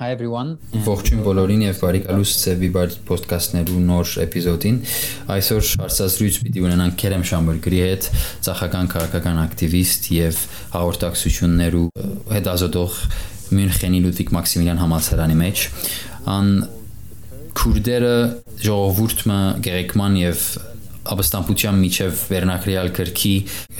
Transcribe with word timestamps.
Hi 0.00 0.14
everyone. 0.16 0.54
Ողջույն 0.86 1.18
բոլորին 1.26 1.62
եւ 1.66 1.80
բարի 1.82 1.98
գալուս 2.06 2.30
Ծեվիբար 2.40 2.94
ոդկասթներու 3.10 3.80
նոր 3.84 4.12
էպիզոդին։ 4.22 4.76
Այսօր 5.34 5.66
հարցազրույց 5.82 6.38
պիտի 6.44 6.62
ունենանք 6.64 6.94
Քերեմ 7.02 7.24
Շամբուրգի 7.28 7.82
հետ, 7.84 8.06
ցախական 8.46 8.88
քաղաքական 8.94 9.40
ակտիվիստ 9.42 10.08
եւ 10.16 10.40
հաղորդակցություններու 10.72 11.84
հետազոտող 12.32 12.96
Մյունխենի 13.60 14.00
Լուդվիգ 14.06 14.32
Մաքսիմիլիան 14.40 14.80
համալսարանի 14.80 15.36
մեջ։ 15.42 15.64
Ան 16.32 16.48
քուրդերը 17.60 18.14
ժողովուրդը 18.70 19.38
գերեքման 19.68 20.16
եւ 20.22 20.46
ապստամբության 21.12 21.84
միջև 21.84 22.24
վերնակրյալ 22.32 22.90
քրքի 22.96 23.34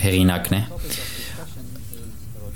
հեղինակն 0.05 0.61
է 0.61 0.62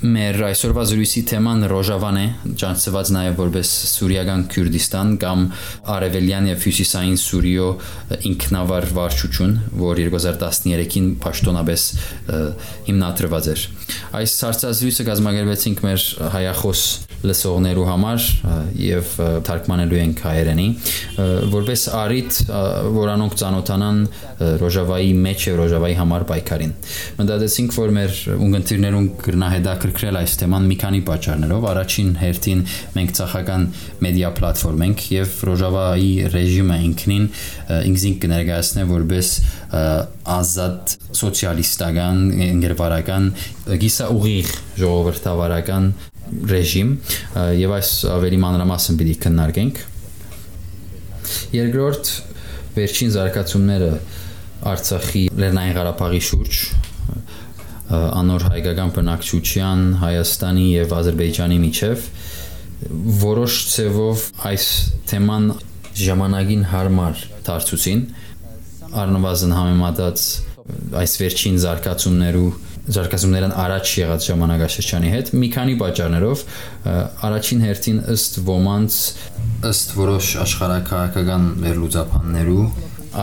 Մեր 0.04 0.42
այսօրվա 0.50 0.82
զրույցի 0.90 1.20
թեման 1.30 1.64
Ռոժավան 1.70 2.16
է, 2.20 2.24
ճանաչված 2.60 3.12
նաև 3.14 3.38
որպես 3.38 3.70
Սուրիական 3.88 4.42
Քուրդիստան 4.52 5.14
կամ 5.22 5.46
Արևելյան 5.94 6.48
եւ 6.50 6.66
Հյուսիսային 6.66 7.16
Սուրիո 7.22 7.68
ինքնավար 8.28 8.88
վարչություն, 8.98 9.56
որ 9.80 10.02
2013-ին 10.04 11.08
պաշտոնապես 11.24 11.86
հիմնադրված 12.90 13.50
էր։ 13.54 13.66
Այս 14.20 14.36
հարցազրույցը 14.44 15.08
կազմակերպեցինք 15.08 15.84
մեր 15.88 16.08
հայախոս 16.36 16.84
լսողներու 17.24 17.86
համար 17.88 18.28
եւ 18.84 19.14
թարգմանելու 19.48 20.00
ենք 20.04 20.24
հայերենի, 20.24 20.68
որպես 21.54 21.86
արիտ, 22.04 22.40
որանոնք 22.98 23.38
ճանոթանան 23.44 24.00
Ռոժավայի 24.64 25.12
մեջ 25.24 25.46
եւ 25.48 25.58
Ռոժավայի 25.62 25.98
համար 26.00 26.26
պայքարին։ 26.30 26.74
Մտածեցինք, 27.20 27.76
որ 27.78 27.94
մեր 27.94 28.18
ունգընտիրներուն 28.34 29.08
գրնահետաքրքրել 29.24 30.04
հետաքրքրել 30.04 30.18
այս 30.20 30.34
թեման 30.40 30.66
մի 30.68 30.76
քանի 30.80 31.00
պատճառներով։ 31.08 31.66
Առաջին 31.70 32.10
հերթին 32.20 32.62
մենք 32.94 33.12
ցախական 33.18 33.66
մեդիա 34.04 34.30
պլատֆորմ 34.38 34.84
ենք 34.86 35.04
եւ 35.14 35.36
Ռոժավայի 35.48 36.10
ռեժիմը 36.34 36.78
ինքնին 36.88 37.26
ինքնին 37.90 38.16
կներկայացնե 38.24 38.86
որպես 38.90 39.30
ազատ 40.34 40.96
սոցիալիստական, 41.20 42.24
ընկերվարական, 42.48 43.30
գիսա 43.84 44.10
ուղիղ 44.14 44.52
ժողովրդավարական 44.82 45.92
ռեժիմ 46.54 46.92
եւ 47.60 47.74
այս 47.78 47.90
ավելի 48.14 48.38
մանրամասն 48.44 48.98
պիտի 49.00 49.16
քննարկենք։ 49.24 49.82
Երկրորդ 51.54 52.12
վերջին 52.74 53.12
զարգացումները 53.14 53.90
Արցախի 54.74 55.22
Լեռնային 55.40 55.76
Ղարաբաղի 55.76 56.22
շուրջ 56.28 56.60
անոր 57.94 58.46
հայկական 58.48 58.92
բնակչության 58.96 59.82
Հայաստանի 60.00 60.64
եւ 60.72 60.94
Ադրբեջանի 60.98 61.58
միջև 61.64 62.06
որոշ 63.24 63.58
ցևով 63.74 64.24
այս 64.50 64.68
թեման 65.10 65.50
ժամանակին 66.00 66.64
հարմար 66.72 67.20
դարձուցին 67.46 68.00
առնվազն 69.04 69.54
համեմատած 69.58 70.24
այս 71.02 71.16
վերջին 71.20 71.60
զարգացումներու 71.64 72.48
զարգացումներն 72.84 73.52
առաջ 73.56 73.90
եղած 73.96 74.26
ժամանակաշրջանի 74.28 75.12
հետ 75.14 75.30
մի 75.40 75.48
քանի 75.54 75.76
պատճառներով 75.80 76.42
առաջին 77.28 77.62
հերթին 77.64 78.00
ըստ 78.14 78.36
ոմանց 78.48 78.98
ըստ 79.70 79.94
որոշ 80.00 80.28
աշխարհակահաղական 80.44 81.46
վերլուծաբաններու 81.64 82.66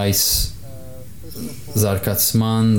այս 0.02 0.23
զարգացման 1.84 2.73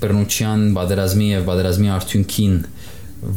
բռնության 0.00 0.64
բادرազմի 0.80 1.28
եւ 1.34 1.46
բادرազմի 1.50 1.92
արդյունքին 1.98 2.56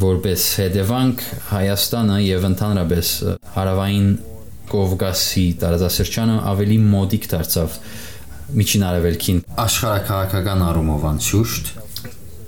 որպես 0.04 0.48
հետևանք 0.64 1.22
Հայաստանը 1.50 2.18
եւ 2.24 2.46
ընդհանրապես 2.48 3.10
հարավային 3.58 4.08
Կովկասի 4.72 5.46
տարածաշրջանը 5.60 6.36
ավելի 6.54 6.78
մոդիկ 6.88 7.26
դարձավ 7.34 7.78
միջին 8.60 8.84
արևելքին 8.88 9.42
աշխարհակահաղական 9.64 10.64
առումով 10.72 11.04
անշուշտ 11.10 11.74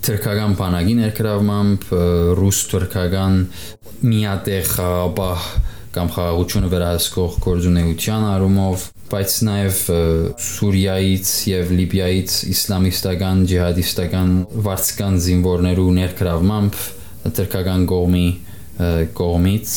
թրքական 0.07 0.53
բանակի 0.55 0.93
ներգրավմամբ 1.01 1.87
ռուս-թուրքական 2.39 3.39
միատեղ 4.07 4.69
խաղաբահ 4.71 5.47
կամ 5.97 6.11
խաղաղությունը 6.15 6.69
վերահսկող 6.75 7.35
գործունեության 7.47 8.27
առումով 8.29 8.85
բայց 9.11 9.35
նաև 9.49 9.81
Սուրիայից 10.47 11.33
եւ 11.51 11.75
Լիբիայից 11.81 12.37
իսլամիստական 12.53 13.43
ջիհադիստական 13.51 14.33
վարձկան 14.67 15.19
զինվորներու 15.27 15.91
ներգրավմամբ 15.99 16.81
թրքական 17.41 17.87
կողմի 17.91 18.27
կողմից 19.23 19.77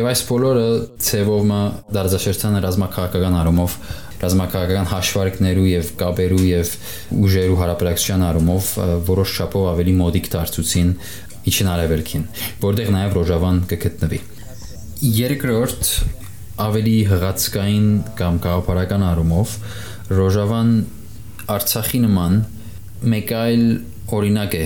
եւ 0.00 0.06
այս 0.10 0.20
բոլորը 0.30 0.68
ցևովը 1.06 1.62
դարձաշրջանը 1.98 2.60
ռազմաքաղաքական 2.66 3.38
առումով 3.44 3.74
ռազմաքաղաքական 4.20 4.88
հաշվարկներու 4.90 5.66
եւ 5.70 5.90
կապերու 6.00 6.44
եւ 6.50 6.72
ուժերու 7.20 7.58
հարաբերակցության 7.60 8.24
առումով 8.30 8.70
որոշ 9.08 9.34
չափով 9.40 9.68
ավելի 9.70 9.94
մոդիկ 10.00 10.30
դարձուցին 10.34 10.90
իջին 11.50 11.70
արևելքին, 11.72 12.24
որտեղ 12.60 12.90
նաեւ 12.96 13.16
Ռոժավան 13.16 13.60
կգտնվի։ 13.70 14.20
Երկրորդ 15.20 15.92
ավելի 16.60 16.96
հղացկային 17.08 17.88
կամ 18.20 18.40
գաղափարական 18.44 19.04
առումով 19.08 19.54
Ռոժավան 20.20 20.74
Արցախի 21.56 22.00
նման 22.04 22.36
մեկ 23.14 23.32
այլ 23.40 23.64
օրինակ 24.20 24.56
է 24.60 24.64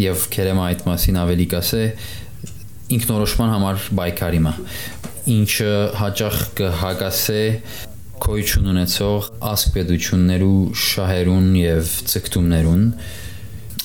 եւ 0.00 0.26
քերեմա 0.32 0.66
այդ 0.72 0.84
մասին 0.88 1.18
ավելի 1.20 1.46
կասե 1.52 1.82
ինքնորոշման 2.96 3.52
համար 3.52 3.86
բայկարիմը 3.98 4.52
ինչը 5.32 5.72
հաճախ 6.00 6.38
կհագասե 6.58 7.42
կոյություն 8.22 8.70
ունեցող 8.70 9.28
ասկպետություններու 9.50 10.58
շահերուն 10.82 11.48
եւ 11.58 11.92
ցկտումներուն 12.12 12.84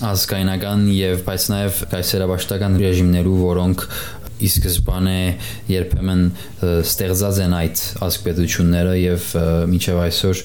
ազգայնական 0.08 0.84
եւ 0.94 1.24
բայց 1.26 1.46
նաեւ 1.54 1.80
կայսերաբաշտական 1.94 2.76
ռեժիմներու, 2.84 3.38
որոնք 3.42 3.86
ի 4.38 4.50
սկզբանե 4.52 5.16
երբեմն 5.74 6.22
ստեղծած 6.84 7.40
են 7.48 7.56
այդ 7.58 7.82
ասպետությունները 8.06 8.94
եւ 9.02 9.32
մինչեւ 9.74 10.02
այսօր 10.04 10.44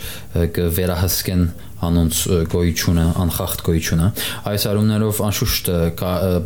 կվերահսկեն 0.57 1.45
անոնց 1.89 2.19
գոյությունը, 2.53 3.07
անխախտ 3.23 3.63
գոյությունը։ 3.69 4.09
Այս 4.53 4.67
առումներով 4.73 5.23
անշուշտ 5.29 5.71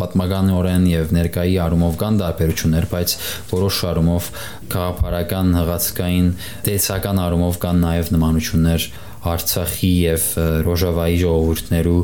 պատմականորեն 0.03 0.87
եւ 0.91 1.13
ներկայի 1.17 1.59
առումով 1.67 1.99
կան 2.03 2.21
տարբերություններ, 2.23 2.87
բայց 2.93 3.17
որոշ 3.53 3.81
առումով 3.91 4.31
քաղաքական 4.77 5.53
հղացկային 5.61 6.31
տեսական 6.67 7.21
առումով 7.27 7.61
կան 7.67 7.85
նաեւ 7.87 8.15
նմանություններ 8.17 8.89
Արցախի 9.27 9.93
եւ 10.07 10.25
Ռոժավայի 10.67 11.17
ժողովուրդներու 11.23 12.01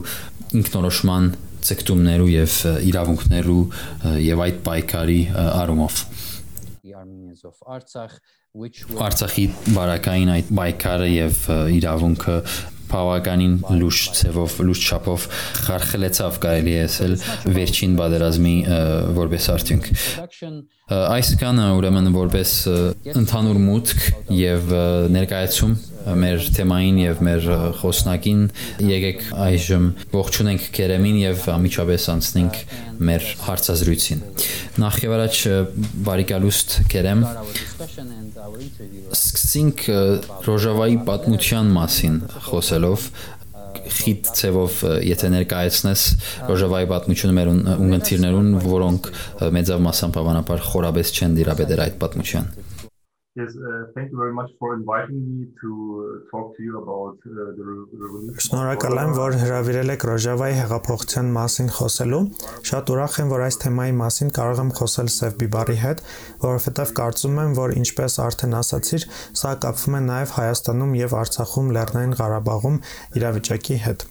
ինքնորոշման 0.59 1.29
ցկտումներու 1.63 2.31
եւ 2.33 2.57
իրավունքներու 2.91 3.63
եւ 4.27 4.43
այդ 4.47 4.61
պայքարի 4.67 5.21
առումով 5.39 6.01
Արցախի 9.07 9.45
բարակային 9.77 10.33
այդ 10.35 10.51
պայքարը 10.59 11.09
եւ 11.13 11.39
իրավունքը 11.79 12.37
բավականին 12.93 13.57
լուրջ 13.81 14.03
ձևով, 14.21 14.59
լուրջ 14.69 14.89
չափով 14.93 15.27
խարխլեցավ 15.67 16.39
կարելի 16.43 16.77
է 16.77 16.85
ասել 16.87 17.17
վերջին 17.57 17.97
բادرազմի 18.03 18.57
որպես 19.19 19.49
արդյունք։ 19.57 19.91
Այս 20.93 21.29
կանը 21.41 21.67
ուրեմն 21.79 22.09
որպես 22.13 22.51
ընդհանուր 23.17 23.59
մուտք 23.63 24.07
եւ 24.37 24.73
ներկայացում 25.15 25.77
մեր 26.23 26.47
թեմային 26.57 26.99
եւ 27.03 27.21
մեր 27.27 27.47
խոսնակին 27.79 28.43
եկեք 28.89 29.23
այժմ 29.47 29.87
ողջունենք 30.13 30.67
Կերեմին 30.77 31.21
եւ 31.23 31.47
ամիջապես 31.55 32.09
անցնենք 32.17 32.59
մեր 33.09 33.29
հարցազրույցին։ 33.47 34.25
Նախ 34.83 34.99
եւ 35.07 35.15
առաջ 35.19 35.41
բարի 36.11 36.27
գալուստ 36.33 36.77
Կերեմ 36.93 37.25
սկսենք 38.43 39.83
Ռոժավայի 40.47 40.97
պատմության 41.07 41.69
մասին 41.77 42.17
խոսելով 42.49 43.05
խիտ 43.99 44.31
ցևով 44.39 44.81
եթե 45.07 45.31
ներկայացնես 45.37 46.03
Ռոժավայի 46.51 46.89
պատմությունը 46.93 47.37
մեր 47.39 47.51
ունգընտիրներուն, 47.53 48.51
որոնք 48.67 49.09
մեծավ 49.59 49.85
մասամբ 49.87 50.19
հավանաբար 50.23 50.67
խորաբես 50.73 51.15
չեն 51.17 51.39
դիրաբերել 51.39 51.85
այդ 51.87 51.99
պատմության։ 52.03 52.51
Yes, 53.35 53.57
uh, 53.57 53.87
thank 53.95 54.11
you 54.13 54.19
very 54.19 54.35
much 54.35 54.51
for 54.59 54.75
inviting 54.75 55.21
me 55.25 55.47
to 55.63 55.71
uh, 55.73 56.31
talk 56.31 56.55
to 56.55 56.63
you 56.63 56.77
about 56.83 57.17
uh, 57.25 57.57
the 57.57 57.65
revolution. 57.65 58.37
Շնորհակալ 58.45 58.99
եմ, 59.03 59.13
որ 59.17 59.37
հրավիրել 59.41 59.93
եք 59.95 60.05
Ռոժավայի 60.11 60.59
հեղափոխության 60.59 61.31
մասին 61.39 61.71
խոսելու։ 61.79 62.21
Շատ 62.69 62.93
ուրախ 62.93 63.17
եմ, 63.23 63.33
որ 63.33 63.47
այս 63.47 63.59
թեմայի 63.65 63.97
մասին 64.03 64.35
կարող 64.37 64.63
եմ 64.67 64.75
խոսել 64.83 65.09
Սև 65.17 65.41
Բիբարի 65.41 65.79
հետ, 65.81 66.05
որովհետև 66.45 66.95
կարծում 67.01 67.41
եմ, 67.47 67.57
որ 67.63 67.77
ինչպես 67.81 68.21
արդեն 68.29 68.57
ասացիր, 68.61 69.11
սա 69.41 69.57
կապվում 69.65 69.97
է 69.97 70.05
նաև 70.13 70.37
Հայաստանում 70.37 70.97
եւ 71.01 71.19
Արցախում 71.25 71.73
Լեռնային 71.73 72.17
Ղարաբաղում 72.21 72.81
իրավիճակի 73.17 73.83
հետ։ 73.89 74.09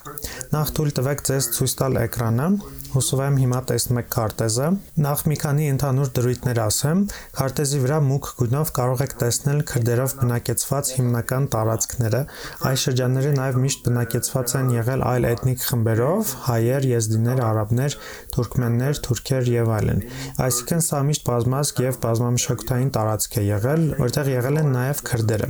Նախ 0.57 0.77
թույլ 0.81 0.95
տվեք 0.97 1.27
ձեզ 1.29 1.53
ցույց 1.61 1.77
տալ 1.77 2.05
էկրանը։ 2.09 2.49
Հուսով 2.91 3.19
եմ 3.23 3.35
հիմա 3.39 3.59
տեսնում 3.69 3.99
եք 4.01 4.07
քարտեզը։ 4.11 4.65
Նախ 5.03 5.21
մի 5.31 5.35
քանի 5.41 5.67
ընդհանուր 5.71 6.09
դրույթներ 6.17 6.57
ասեմ։ 6.63 7.03
Քարտեզի 7.37 7.77
վրա 7.83 7.99
մուգ 8.07 8.25
գույնով 8.41 8.71
կարող 8.77 9.03
եք 9.05 9.13
տեսնել 9.21 9.61
քրդերով 9.71 10.15
բնակեցված 10.21 10.91
հիմնական 10.97 11.47
տարածքները։ 11.55 12.21
Այս 12.71 12.83
շրջանները 12.87 13.31
նաև 13.37 13.59
միշտ 13.65 13.85
բնակեցված 13.87 14.55
են 14.59 14.73
եղել 14.75 15.05
այլ 15.11 15.29
էթնիկ 15.31 15.63
խմբերով՝ 15.69 16.33
հայեր, 16.49 16.89
եզդիներ, 16.91 17.43
արաբներ, 17.51 17.95
թուրքմեններ, 18.35 18.99
թուրքեր 19.07 19.53
եւ 19.55 19.71
այլն։ 19.77 20.03
Այսինքն 20.47 20.83
սա 20.89 21.05
միշտ 21.11 21.25
բազմազգ 21.31 21.85
եւ 21.87 22.01
բազմամշակութային 22.07 22.91
տարածք 22.99 23.39
է 23.39 23.47
եղել, 23.51 23.87
որտեղ 24.03 24.35
եղել 24.35 24.61
են 24.65 24.75
նաև 24.75 25.05
քրդերը։ 25.11 25.49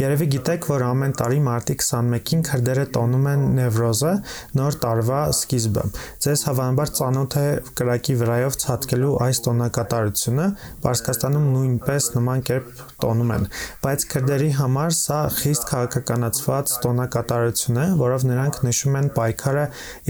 Երևի 0.00 0.26
գիտեք, 0.32 0.64
որ 0.66 0.82
ամեն 0.88 1.12
տարի 1.20 1.36
մարտի 1.44 1.74
21-ին 1.78 2.40
քրդերը 2.48 2.84
տոնում 2.96 3.26
են 3.30 3.42
Նևրոզը, 3.58 4.12
նոր 4.58 4.78
տարվա 4.84 5.18
սկիզբը։ 5.34 5.84
Ձեզ 6.24 6.44
հավանաբար 6.48 6.92
ծանոթ 6.98 7.36
է 7.38 7.44
կրակի 7.78 8.16
վրայով 8.22 8.56
ցածկելու 8.64 9.12
այս 9.26 9.40
տոնակատարությունը, 9.44 10.46
Պարսկաստանում 10.86 11.46
նույնպես 11.54 12.08
նման 12.16 12.42
կերպ 12.48 12.82
տոնում 13.04 13.30
են, 13.36 13.46
բայց 13.84 14.06
քրդերի 14.14 14.50
համար 14.58 14.96
սա 14.98 15.20
խիստ 15.44 15.68
քաղաքականացված 15.70 16.74
տոնակատարություն 16.88 17.80
է, 17.84 17.86
որով 18.02 18.26
նրանք 18.32 18.60
նշում 18.64 18.98
են 19.04 19.12
պայքարը 19.20 19.64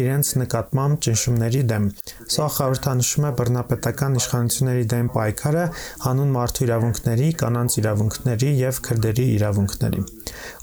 իրենց 0.05 0.33
նկատմամբ 0.45 1.05
ճնշումների 1.09 1.63
դեմ։ 1.75 1.91
Սա 2.39 2.49
խորհրդանշում 2.55 3.29
է 3.29 3.35
բռնապետական 3.43 4.19
իշխանությունների 4.23 4.89
դեմ 4.95 5.13
պայքարը 5.19 5.65
հանուն 6.05 6.35
մարդու 6.39 6.67
իրավունքների, 6.69 7.29
կանանց 7.45 7.64
իրավունքների 7.81 8.51
եւ 8.61 8.81
քրդերի 8.87 9.27
իրավունքների։ 9.35 10.03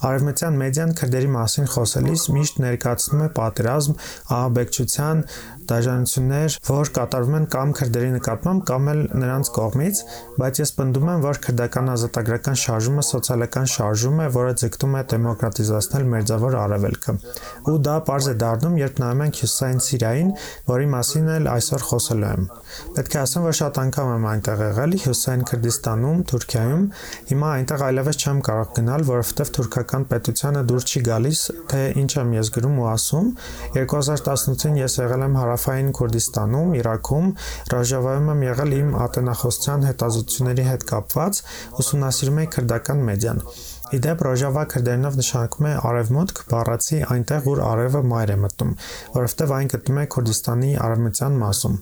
Արևմտյան 0.07 0.59
մեդիան 0.61 0.93
քրդերի 1.01 1.29
մասին 1.35 1.69
խոսելիս 1.73 2.23
միշտ 2.35 2.61
ներկայացնում 2.65 3.23
է 3.25 3.29
պատերազմ, 3.37 3.97
ահաբեկչության, 4.37 5.23
դաժանություններ, 5.71 6.57
որ 6.67 6.91
կատարվում 6.97 7.37
են 7.39 7.47
կամ 7.55 7.73
քրդերի 7.79 8.11
նկատմամբ, 8.17 8.63
կամ 8.71 8.89
էլ 8.91 9.01
նրանց 9.21 9.51
կողմից, 9.55 10.01
բայց 10.41 10.61
ես 10.61 10.73
պնդում 10.77 11.11
եմ, 11.11 11.23
որ 11.25 11.39
քրդական 11.45 11.91
ազատագրական 11.95 12.59
շարժումը 12.61 13.05
սոցիալական 13.11 13.69
շարժում 13.71 14.21
է, 14.21 14.27
որը 14.35 14.53
ձգտում 14.61 14.97
է 14.99 15.03
դեմոկրատիզացնել 15.11 16.07
մերձավոր 16.11 16.57
արևելքը։ 16.61 17.15
Ու 17.71 17.77
դա 17.87 17.95
པարզ 18.01 18.27
է 18.31 18.35
դառնում, 18.41 18.75
երբ 18.81 19.01
նայում 19.01 19.23
ենք 19.25 19.39
Հյուսիսային 19.41 19.81
Սիրիային, 19.85 20.31
որի 20.71 20.87
մասին 20.91 21.31
էլ 21.31 21.49
այսօր 21.51 21.85
խոսելու 21.91 22.29
եմ։ 22.31 22.45
Պետք 22.95 23.15
է 23.15 23.19
ասեմ, 23.21 23.45
որ 23.47 23.55
շատ 23.61 23.79
անգամ 23.81 24.11
եմ 24.11 24.25
այնտեղ 24.31 24.61
եղել 24.65 24.95
Հյուսիսային 25.01 25.43
Քրդիստանում, 25.51 26.21
Թուրքիայում։ 26.31 26.83
Հիմա 27.31 27.49
այնտեղ 27.61 27.83
այլևս 27.87 28.21
չեմ 28.21 28.39
կարող 28.47 28.71
գնալ, 28.77 29.05
որովհետև 29.11 29.51
թուրքական 29.57 30.05
պետությանը 30.11 30.63
դուր 30.71 30.87
չի 30.91 31.01
գալիս, 31.11 31.41
թե 31.71 31.81
ինչ 32.01 32.11
եմ 32.21 32.33
ես 32.37 32.51
գրում 32.55 32.79
ու 32.81 32.87
ասում։ 32.91 33.27
2018-ին 33.75 34.79
ես 34.81 34.97
եղել 35.01 35.25
եմ 35.27 35.37
հարավ 35.41 35.60
Հարավային 35.61 35.89
Քուրդիստանում, 35.93 36.69
Իրաքում, 36.77 37.25
Ռոժավայում 37.71 38.29
եմ 38.31 38.39
եղել 38.45 38.71
իմ 38.77 38.95
ատենախոսության 39.05 39.85
հետազոտությունների 39.87 40.65
հետ 40.67 40.85
կապված, 40.91 41.41
ուսումնասիրում 41.83 42.41
էի 42.41 42.49
քրդական 42.55 43.05
մեդիան։ 43.11 43.43
Իդեպ 43.99 44.25
Ռոժավա 44.25 44.65
քրդերենով 44.73 45.21
նշանակում 45.21 45.69
է 45.69 45.75
արևմուտք, 45.91 46.43
բառացի 46.55 47.03
այնտեղ, 47.13 47.47
ուր 47.53 47.63
արևը 47.69 48.03
մայր 48.15 48.33
է 48.33 48.41
մտնում, 48.47 48.75
որովհետև 49.21 49.55
այն 49.61 49.71
գտնվում 49.75 50.01
է 50.01 50.09
Քուրդիստանի 50.17 50.75
արևմտյան 50.89 51.41
մասում։ 51.45 51.81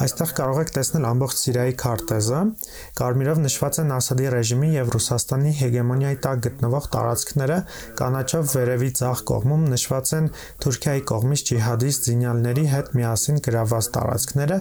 Այստեղ 0.00 0.30
կարող 0.38 0.58
եք 0.60 0.70
տեսնել 0.76 1.04
ամբողջ 1.08 1.38
Սիրիայի 1.40 1.74
քարտեզը։ 1.80 2.40
Կարմիրով 3.00 3.40
նշված 3.44 3.78
են 3.82 3.90
Ասադի 3.96 4.28
ռեժիմի 4.34 4.68
եւ 4.72 4.92
Ռուսաստանի 4.94 5.52
հեգեմոնիայի 5.60 6.18
տակ 6.24 6.42
գտնվող 6.46 6.86
տարածքները, 6.94 7.58
կանաչով 8.00 8.44
վերևի 8.54 8.90
ցախ 9.00 9.22
կողմում 9.30 9.64
նշված 9.74 10.12
են 10.20 10.30
Թուրքիայի 10.64 11.02
կողմից 11.10 11.44
ջիհադիստ 11.50 12.08
զինյալների 12.10 12.64
հետ 12.70 12.92
միասին 13.00 13.40
գրաված 13.50 13.90
տարածքները, 13.98 14.58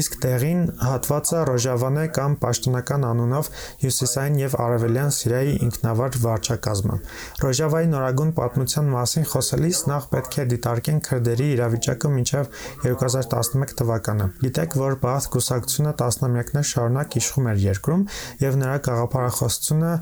իսկ 0.00 0.18
տեղին 0.24 0.60
հատվածը 0.80 1.44
Ռոժավան 1.50 2.00
է 2.00 2.06
կամ 2.18 2.36
պաշտոնական 2.44 3.06
անունով 3.10 3.52
Հյուսիսային 3.84 4.40
եւ 4.40 4.58
Արևելյան 4.64 5.14
Սիրիայի 5.20 5.54
ինքնավար 5.70 6.20
վարչակազմը։ 6.24 6.98
Ռոժավայի 7.44 7.90
նորագույն 7.94 8.34
պատմության 8.40 8.90
մասին 8.96 9.30
խոսելիս 9.30 9.84
նախ 9.90 10.10
պետք 10.14 10.40
է 10.40 10.48
դիտարկենք 10.54 11.06
քրդերի 11.10 11.48
իրավիճակը 11.60 12.12
մինչև 12.16 12.52
2011 12.86 13.76
թվականը։ 13.80 13.99
Գիտեք, 14.40 14.76
որ 14.80 14.96
Բաաթ 15.02 15.28
կուսակցությունը 15.34 15.92
տասնամյակներ 16.00 16.66
շարունակ 16.70 17.16
իշխում 17.20 17.48
էր 17.50 17.60
երկրում 17.64 18.02
եւ 18.44 18.58
նրա 18.60 18.76
գաղափարախոսությունը 18.86 19.92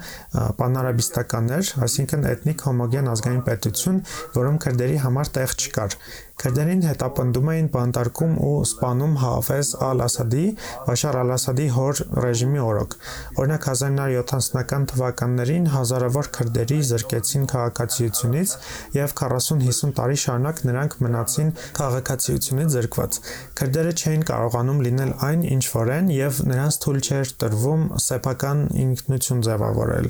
պանարաբիստական 0.61 1.53
էր, 1.59 1.73
այսինքն 1.89 2.29
էթնիկ 2.33 2.65
հոմոգեն 2.69 3.13
ազգային 3.15 3.45
պետություն, 3.49 4.01
որում 4.39 4.63
քրդերի 4.65 4.99
համար 5.09 5.33
տեղ 5.39 5.55
չկար։ 5.59 5.99
Քրդերին 6.39 6.83
հետապնդում 6.87 7.49
էին 7.51 7.69
բանտարկում 7.75 8.35
ու 8.47 8.51
սպանում 8.63 9.15
Հաֆեզ 9.19 9.71
ալ-Ասադի, 9.83 10.43
Բաշար 10.87 11.17
ալ-Ասադի 11.19 11.65
հոր 11.75 12.03
ռեժիմի 12.23 12.61
օրոք։ 12.63 12.95
Օրինակ 13.43 13.67
1970-ական 13.71 14.87
թվականներին 14.93 15.67
հազարավոր 15.73 16.29
քրդերի 16.39 16.79
զրկեցին 16.89 17.49
քաղաքացիությունից 17.53 18.53
եւ 18.99 19.15
40-50 19.19 19.97
տարի 19.99 20.21
շարունակ 20.23 20.63
նրանք 20.69 20.95
մնացին 21.09 21.51
քաղաքացիությունից 21.79 22.71
զրկված։ 22.79 23.19
Քրդերը 23.59 23.97
չէին 23.99 24.25
կարողանում 24.31 24.83
լինել 24.87 25.13
այն, 25.29 25.45
ինչ 25.59 25.65
որ 25.75 25.93
են 25.99 26.15
եւ 26.15 26.41
նրանց 26.53 26.81
թույլ 26.87 27.01
չէր 27.09 27.35
տրվում 27.43 27.85
սեփական 28.07 28.65
ինքնություն 28.87 29.43
ձևավորել։ 29.49 30.09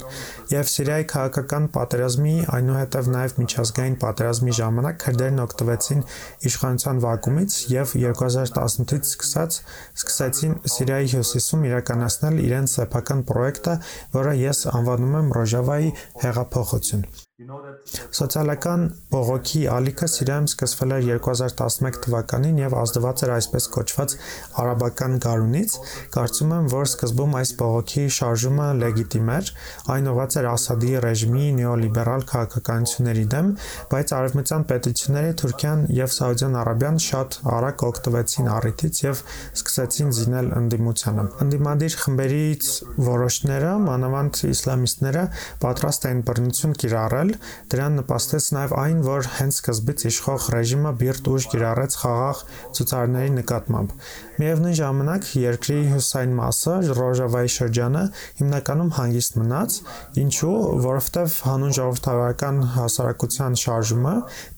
Եվ 0.52 0.70
Սիրիայի 0.76 1.08
քաղաքական 1.14 1.72
պատերազմի, 1.78 2.36
այնուհետև 2.58 3.10
նաեւ 3.16 3.36
միջազգային 3.38 3.98
պատերազմի 4.04 4.56
ժամանակ 4.58 5.02
քրդերն 5.08 5.44
օգտվեցին 5.48 6.06
իշխանության 6.50 7.03
վակումից 7.05 7.59
եւ 7.75 7.94
2018-ից 8.03 9.12
սկսած 9.12 9.61
սկսեցին 10.00 10.59
Սիրիայի 10.75 11.15
հյուսիսում 11.15 11.65
իրականացնել 11.70 12.43
իրենց 12.49 12.76
սեփական 12.81 13.25
պրոյեկտը, 13.31 13.79
որը 14.19 14.37
ես 14.43 14.67
անվանում 14.75 15.17
եմ 15.23 15.32
Ռոժավայի 15.38 15.97
հեղափոխություն։ 16.26 17.27
Սոցիալական 17.38 18.81
բողոքի 19.12 19.61
ալիքը 19.70 20.06
Սիրիայում 20.11 20.46
սկսվել 20.49 20.94
էր 20.96 21.05
2011 21.06 21.99
թվականին 22.02 22.56
եւ 22.58 22.73
ազդված 22.81 23.20
էր 23.23 23.31
այսպես 23.35 23.69
կոչված 23.76 24.14
արաբական 24.62 25.14
գարունից։ 25.23 25.76
Կարծում 26.17 26.55
եմ, 26.56 26.67
որ 26.73 26.88
սկզբում 26.88 27.37
այս 27.38 27.52
բողոքի 27.61 28.02
շարժումը 28.17 28.67
լեգիտիմ 28.81 29.31
էր, 29.37 29.52
այն 29.94 30.11
ուղղված 30.11 30.38
էր 30.43 30.49
Ասադի 30.50 30.90
ռեժիմի 31.06 31.46
նեոլիբերալ 31.61 32.26
քաղաքականությունների 32.32 33.25
դեմ, 33.38 33.55
բայց 33.94 34.14
արևմտյան 34.19 34.67
պետությունները 34.75 35.38
Թուրքիան 35.38 35.87
եւ 35.94 36.12
Սաուդյան 36.19 36.58
Արաբիան 36.58 37.00
շատ 37.06 37.38
արագ 37.55 37.87
օգտվեցին 37.93 38.50
առիթից 38.58 39.02
եւ 39.06 39.23
սկսեցին 39.62 40.12
զինել 40.19 40.52
ընդդիմությանը։ 40.59 41.28
Ընդդիմադիր 41.47 41.99
խմբերից 42.02 42.75
որոշները, 43.12 43.73
մանավանդ 43.87 44.45
իսլամիստները, 44.49 45.25
պատրաստ 45.68 46.09
էին 46.09 46.26
բռնություն 46.28 46.78
կիրառել 46.83 47.27
կիրառել, 47.28 47.37
դրան 47.73 47.99
նպաստեց 48.00 48.47
նաև 48.56 48.73
այն, 48.78 49.00
որ 49.04 49.28
հենց 49.38 49.58
սկզբից 49.58 50.04
իշխող 50.08 50.47
ռեժիմը 50.54 50.92
բիրտ 51.02 51.28
ուժ 51.32 51.47
կիրառեց 51.52 51.97
խաղաղ 52.00 52.42
ցուցարարների 52.78 53.32
նկատմամբ։ 53.38 53.92
Միևնույն 54.38 54.75
ժամանակ 54.78 55.28
երկրի 55.35 55.76
հյուսային 55.90 56.35
մասը, 56.38 56.75
Ռոժավայի 56.95 57.49
շրջանը 57.50 58.02
հիմնականում 58.38 58.90
հանգիստ 58.99 59.38
մնաց, 59.40 59.78
ինչու, 60.23 60.52
որովհետև 60.85 61.35
հանուն 61.49 61.75
ժողովրդավարական 61.78 62.61
հասարակության 62.76 63.57
շարժումը 63.62 64.12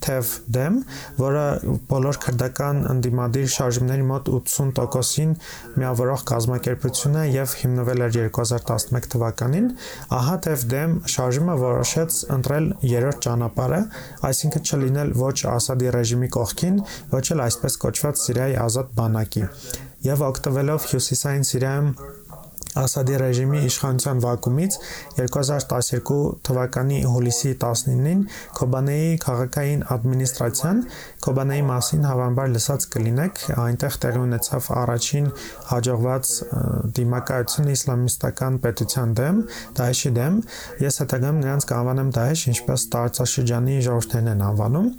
թև 0.04 0.32
դեմ, 0.56 0.76
որը 1.20 1.44
բոլոր 1.92 2.18
քրդական 2.26 2.82
ընդդիմադիր 2.90 3.48
շարժումների 3.56 4.04
մոտ 4.10 4.28
80%-ին 4.36 5.32
միավորող 5.80 6.26
կազմակերպություն 6.28 7.16
է 7.16 7.24
եւ 7.40 7.56
հիմնվել 7.62 8.04
էր 8.04 8.14
2011 8.18 9.10
թվականին, 9.16 9.72
ահա 10.20 10.36
թև 10.44 10.66
դեմ 10.76 10.94
շարժումը 11.14 11.56
որոշեց 11.64 12.20
ընտրել 12.36 12.70
երրորդ 12.90 13.24
ճանապարհը, 13.30 13.80
այսինքն 14.28 14.68
չլինել 14.68 15.16
ոչ 15.24 15.36
Ասադի 15.56 15.96
ռեժիմի 15.96 16.30
կողքին, 16.36 16.80
ոչ 17.16 17.24
էլ 17.32 17.44
այսպես 17.48 17.80
կոչված 17.86 18.24
Սիրիայի 18.26 18.56
ազատ 18.68 18.94
բանակի։ 19.00 19.48
Եվ 20.00 20.22
օգտվելով 20.30 20.84
Հյուսիսային 20.90 21.42
Սիրիայում 21.44 21.88
Ասադի 22.80 23.16
ռեժիմի 23.18 23.60
իշխանության 23.66 24.20
վակումից 24.22 24.74
2012 25.18 26.18
թվականի 26.46 27.00
հուլիսի 27.10 27.50
19-ին 27.64 28.20
Քոբանեի 28.58 29.08
քաղաքային 29.24 29.82
ադմինիստրացիան 29.96 30.82
Քոբանեի 31.26 31.64
մասին 31.70 32.06
հավանաբար 32.06 32.52
լսած 32.54 32.86
կլինեք, 32.94 33.42
այնտեղ 33.64 33.98
տեղի 34.04 34.22
ունեցավ 34.22 34.70
առաջին 34.80 35.26
հաջողված 35.72 36.32
դիմակայությունը 37.00 37.76
իսլամիստական 37.76 38.58
պետության 38.64 39.14
դեմ, 39.20 39.42
Դաեշի 39.80 40.14
դեմ։ 40.20 40.40
Ես 40.86 41.02
հետագայում 41.04 41.42
նրանց 41.44 41.68
կանվանեմ 41.74 42.14
Դաեշ, 42.20 42.46
ինչպես 42.54 42.88
տարածաշրջանի 42.94 43.76
ժողովուրդներն 43.90 44.32
են 44.36 44.46
անվանում։ 44.50 44.90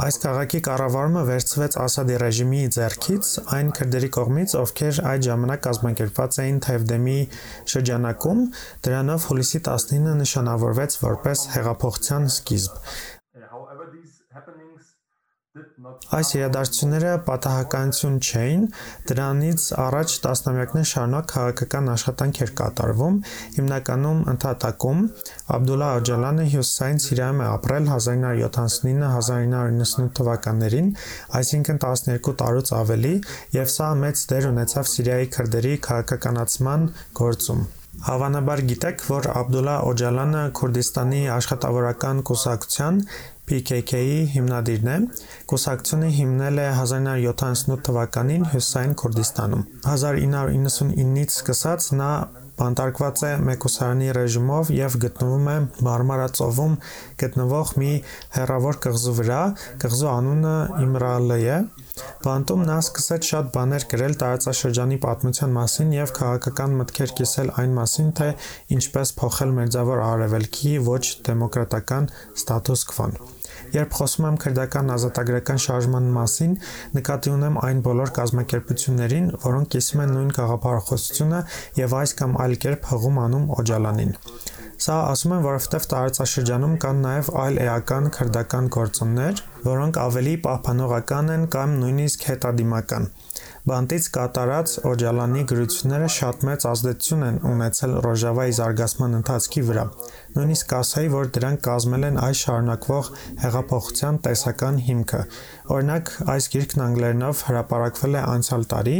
Այս 0.00 0.16
քաղաքի 0.22 0.58
կառավարումը 0.64 1.22
վերցվեց 1.28 1.74
Ասադի 1.82 2.14
ռեժիմի 2.22 2.60
ձեռքից 2.76 3.32
այն 3.56 3.72
քրդերի 3.76 4.08
կողմից, 4.16 4.54
ովքեր 4.62 5.00
այդ 5.10 5.26
ժամանակ 5.26 5.62
կազմակերպված 5.66 6.40
էին 6.46 6.62
Թևդեմի 6.64 7.18
շրջանակում, 7.74 8.42
դրանով 8.88 9.30
հուլիսի 9.30 9.62
19-ը 9.68 10.18
նշանավորվեց 10.24 11.00
որպես 11.04 11.46
հեղափոխության 11.56 12.30
սկիզբ։ 12.32 12.84
Այս 15.80 16.30
իրադարձությունները 16.36 17.10
պատահականություն 17.26 18.16
չէին, 18.20 18.64
դրանից 19.10 19.62
առաջ 19.84 20.16
տասնամյակներ 20.24 20.88
շարունակ 20.90 21.30
քաղաքական 21.30 21.88
աշխատանք 21.92 22.40
էր 22.46 22.52
կատարվում, 22.60 23.16
հիմնականում 23.54 24.20
ընդհատակում։ 24.34 25.00
Աբդուլլա 25.56 25.88
Օջալանը 26.02 26.46
հյուսիսային 26.56 27.02
Սիրիայում 27.06 27.40
է 27.40 27.48
ապրել 27.54 27.88
1979-1998 27.94 30.12
թվականներին, 30.20 30.92
այսինքն 31.40 31.82
12 31.88 32.36
տարուց 32.44 32.76
ավելի, 32.82 33.16
եւ 33.56 33.74
սա 33.80 33.90
մեծ 34.04 34.28
դեր 34.36 34.52
ունեցավ 34.52 34.94
Սիրիայի 34.94 35.34
քրդերի 35.40 35.74
քաղաքականացման 35.90 36.88
գործում։ 37.24 37.68
Հավանաբար 38.00 38.60
գիտեք, 38.70 39.02
որ 39.04 39.26
Աբդուլլա 39.36 39.72
Օջալանը 39.84 40.42
Քուրդիստանի 40.56 41.18
աշխատավորական 41.34 42.22
կուսակցության 42.30 43.00
PKK-ի 43.50 44.18
հիմնադիրն 44.34 44.90
է։ 44.94 44.98
Կուսակցությունը 45.52 46.10
հիմնել 46.18 46.60
է 46.64 46.68
1978 46.80 47.86
թվականին 47.90 48.44
Հյուսիսային 48.52 48.94
Քուրդիստանում։ 49.02 49.64
1999-ից 49.94 51.40
սկսած 51.40 51.90
նա 52.00 52.12
բանտարկված 52.60 53.20
է 53.24 53.30
մեկուսարանի 53.48 54.08
ռեժիմով 54.16 54.70
եւ 54.76 54.96
գտնվում 55.04 55.46
է 55.48 55.54
Մարմարա 55.86 56.26
ծովում 56.38 56.74
գտնվող 57.22 57.70
մի 57.80 57.92
հեռավոր 58.36 58.78
կղզու 58.86 59.14
վրա։ 59.20 59.38
Կղզու 59.84 60.10
անունը 60.12 60.52
Իմրալե 60.84 61.38
է։ 61.54 61.58
Բանտում 62.24 62.66
նա 62.68 62.76
սկսեց 62.84 63.30
շատ 63.30 63.50
բաներ 63.56 63.86
գրել 63.94 64.14
տարածաշրջանի 64.22 65.00
պատմության 65.06 65.56
մասին 65.56 65.96
եւ 65.96 66.14
քաղաքական 66.20 66.78
մտքեր 66.82 67.16
կիսել 67.20 67.52
այն 67.64 67.76
մասին, 67.80 68.14
թե 68.20 68.30
ինչպես 68.76 69.14
փոխել 69.20 69.56
Մերձավոր 69.60 70.06
Արևելքի 70.10 70.74
ոչ 70.92 71.04
դեմոկրատական 71.30 72.10
ստատուս 72.40 72.88
քվոն։ 72.92 73.20
Երբ 73.70 73.96
խոսում 73.96 74.26
եմ 74.30 74.38
քրդական 74.42 74.92
ազատագրական 74.96 75.60
շարժման 75.64 76.06
մասին, 76.16 76.54
նկատի 76.96 77.32
ունեմ 77.34 77.58
այն 77.66 77.82
բոլոր 77.86 78.12
կազմակերպություններին, 78.18 79.28
որոնք 79.44 79.70
կիսում 79.74 80.02
են 80.04 80.14
նույն 80.16 80.32
գաղափարախոսությունը 80.40 81.42
եւ 81.80 81.94
այս 82.00 82.14
կամ 82.20 82.38
այլ 82.44 82.56
կերպ 82.66 82.88
հղում 82.90 83.20
անում 83.26 83.46
Օջալանին։ 83.60 84.14
Սա 84.80 84.94
ասում 85.12 85.32
եմ, 85.36 85.42
որովհետև 85.44 85.86
տարածաշրջանում 85.92 86.76
կան 86.80 87.00
նաև 87.04 87.26
այլ 87.40 87.58
էական 87.66 88.06
քրդական 88.16 88.70
գործոններ, 88.76 89.42
որոնք 89.66 89.98
ավելի 90.00 90.32
պահպանողական 90.46 91.34
են 91.34 91.44
կամ 91.54 91.74
նույնիսկ 91.82 92.24
հետադիմական։ 92.30 93.10
Բանտից 93.68 94.06
կատարած 94.14 94.74
Օջալանի 94.88 95.42
գրությունները 95.50 96.06
շատ 96.14 96.44
մեծ 96.48 96.62
ազդեցություն 96.70 97.24
են 97.26 97.40
ունեցել 97.50 97.96
Ռոժավայի 98.06 98.54
զարգացման 98.58 99.16
ընթացքի 99.18 99.64
վրա։ 99.68 99.84
Նույնիսկ 100.36 100.70
կասեի, 100.70 101.10
որ 101.12 101.28
դրանք 101.36 101.60
կազմել 101.66 102.06
են 102.08 102.16
այս 102.24 102.44
շարունակվող 102.46 103.10
հեղափոխության 103.44 104.20
տեսական 104.26 104.80
հիմքը։ 104.86 105.20
Օրինակ, 105.76 106.14
այս 106.36 106.48
գիրքն 106.54 106.84
անգլերենով 106.86 107.44
հրապարակվել 107.50 108.16
է 108.16 108.24
անցյալ 108.30 108.64
տարի, 108.72 108.96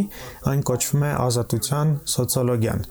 այն 0.52 0.66
կոչվում 0.70 1.08
է 1.08 1.14
Ազատության 1.24 1.96
սոցիոլոգիան 2.16 2.86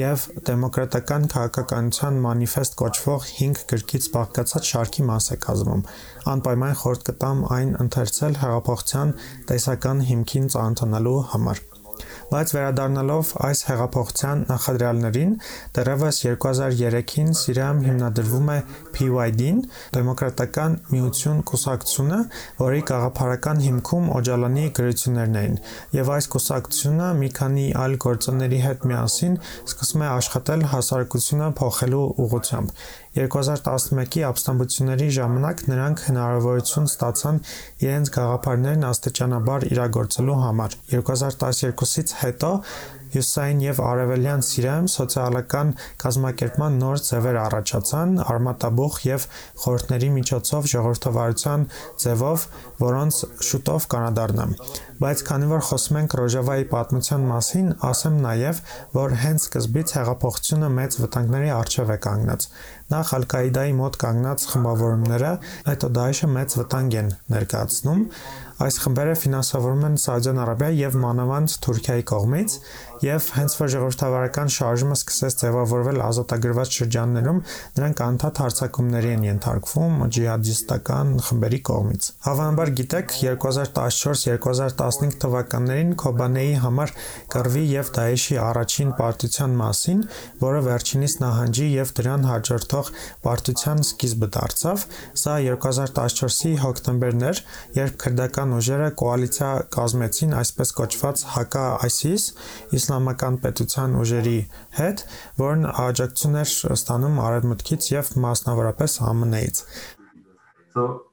եւ 0.00 0.26
դեմոկրատական 0.48 1.26
քաղաքականության 1.34 2.20
մանիֆեստ 2.26 2.76
կոչվող 2.80 3.26
5 3.38 3.64
գրքից 3.72 4.08
բաղկացած 4.16 4.70
շարքի 4.74 5.06
մաս 5.10 5.30
է 5.34 5.38
կազմում։ 5.46 5.82
Անպայման 6.34 6.78
խորհուրդ 6.82 7.08
կտամ 7.10 7.42
այն 7.58 7.74
ընթերցել 7.86 8.38
հեղափոխության 8.44 9.14
տեսական 9.50 10.06
հիմքին 10.12 10.48
ծանոթանալու 10.56 11.18
համար։ 11.34 11.69
Բայց 12.30 12.52
վերադառնալով 12.54 13.30
այս 13.42 13.60
հեղափոխության 13.66 14.42
նախադրյալներին, 14.46 15.30
դեռևս 15.74 16.20
2003-ին 16.22 17.32
Սիրիայում 17.40 17.80
հիմնադրվում 17.86 18.52
է 18.54 18.58
PYD-ն, 18.94 19.58
Դեմոկրատական 19.96 20.76
միություն 20.94 21.42
կուսակցությունը, 21.50 22.20
որի 22.60 22.84
գաղափարական 22.92 23.64
հիմքում 23.66 24.08
Օջալանի 24.20 24.66
գրություններն 24.78 25.40
էին, 25.42 25.58
եւ 25.98 26.14
այս 26.20 26.30
կուսակցությունը 26.36 27.10
մի 27.18 27.32
քանի 27.40 27.66
այլ 27.82 27.98
գործոնների 28.06 28.62
հետ 28.68 28.88
միասին 28.94 29.36
սկսում 29.66 30.06
է 30.06 30.10
աշխատել 30.14 30.66
հասարակությունը 30.70 31.52
փոխելու 31.58 32.06
ուղղությամբ։ 32.30 32.74
2011-ի 33.18 34.20
ապստամբությունների 34.28 35.08
ժամանակ 35.16 35.62
նրանք 35.70 36.02
հնարավորություն 36.06 36.86
ստացան 36.90 37.40
իրենց 37.82 38.12
գաղափարներն 38.16 38.86
աստիճանաբար 38.90 39.66
իրագործելու 39.70 40.38
համար։ 40.44 40.76
2012-ից 40.94 42.14
հետո 42.20 42.52
Հյուսային 43.14 43.62
եւ 43.64 43.80
Արևելյան 43.90 44.42
Սիրիայում 44.46 44.88
սոցիալական 44.94 45.72
կազմակերպման 46.02 46.78
նոր 46.80 47.00
ձևեր 47.06 47.38
առաջացան 47.40 48.12
արմատաբուխ 48.34 48.98
եւ 49.06 49.26
խորհուրդների 49.64 50.10
միջոցով 50.16 50.68
ժողովրդավարության 50.74 51.66
ձևով, 52.04 52.46
որոնց 52.80 53.20
շուտով 53.50 53.88
կանադառնամ։ 53.94 54.54
Բայց 55.00 55.22
քանի 55.30 55.46
որ 55.50 55.62
խոսում 55.70 55.98
ենք 56.00 56.14
Ռոժավայի 56.20 56.66
պատմության 56.70 57.22
մասին, 57.30 57.68
ասեմ 57.90 58.16
նաև, 58.20 58.60
որ 59.00 59.14
հենց 59.24 59.46
սկզբից 59.48 59.94
հեղափոխությունը 59.96 60.68
մեծ 60.76 60.98
վտանգների 61.00 61.50
առջև 61.56 61.94
է 61.94 61.98
կանգնած։ 62.04 62.46
Նախ 62.90 63.10
Ալ-Կաիդայի 63.16 63.74
մոտ 63.80 63.96
կանգնած 64.02 64.44
խմբավորումները, 64.50 65.32
հետո 65.70 65.90
Դաեշը 66.00 66.28
մեծ 66.36 66.56
վտանգ 66.60 66.96
են 67.00 67.10
ներկայացնում, 67.30 68.00
Այս 68.60 68.76
խմբերը 68.82 69.12
ֆինանսավորվում 69.16 69.84
են 69.88 69.94
Սաուդյան 70.02 70.38
Արաբիայի 70.42 70.80
եւ 70.82 70.96
մանավանդ 71.00 71.52
Թուրքիայի 71.64 72.02
կողմից, 72.10 72.56
եւ 73.00 73.26
հենց 73.32 73.54
որ 73.60 73.70
ժողովրդավարական 73.74 74.50
շարժումը 74.54 74.96
սկսեց 74.98 75.36
ձևավորվել 75.40 76.00
ազատագրված 76.04 76.74
շրջաններում, 76.76 77.38
նրանք 77.76 78.02
անդադ 78.06 78.40
հարձակումների 78.44 79.10
են 79.14 79.24
ենթարկվում 79.28 80.02
ջիհադիստական 80.16 81.12
խմբերի 81.26 81.60
կողմից։ 81.70 82.08
Հավանաբար 82.26 82.72
գիտեք, 82.80 83.14
2014-2015 83.20 85.16
թվականներին 85.24 85.94
Քոբանեի 86.00 86.52
համար 86.64 86.92
կռվի 87.32 87.64
եւ 87.70 87.92
Դաեշի 88.00 88.38
առաջին 88.44 88.92
պարտության 89.00 89.56
մասին, 89.60 90.04
որը 90.44 90.60
վերջինիս 90.68 91.14
նահանջի 91.24 91.66
եւ 91.70 91.94
դրան 92.00 92.28
հաջորդող 92.30 92.92
պարտության 93.24 93.82
սկիզբը 93.86 94.28
դարձավ, 94.36 94.84
սա 95.24 95.34
2014-ի 95.46 96.52
հոկտեմբերն 96.64 97.26
էր, 97.30 97.42
երբ 97.80 97.98
քրդական 98.04 98.54
ուժերը 98.60 98.88
կոալիցիա 99.00 99.50
կազմեցին 99.76 100.36
այսպես 100.40 100.74
կոչված 100.80 101.24
հակա 101.34 101.64
ISIS 101.90 102.26
իսլամական 102.90 103.36
պետության 103.44 103.92
ուժերի 104.02 104.38
հետ, 104.74 105.02
որն 105.38 105.62
աջակցություն 105.70 106.38
էր 106.40 106.54
ստանում 106.74 107.20
արևմուտքից 107.22 107.90
եւ 107.94 108.10
մասնավորապես 108.26 108.98
ԱՄՆ-ից։ 109.06 109.62
So 110.74 111.09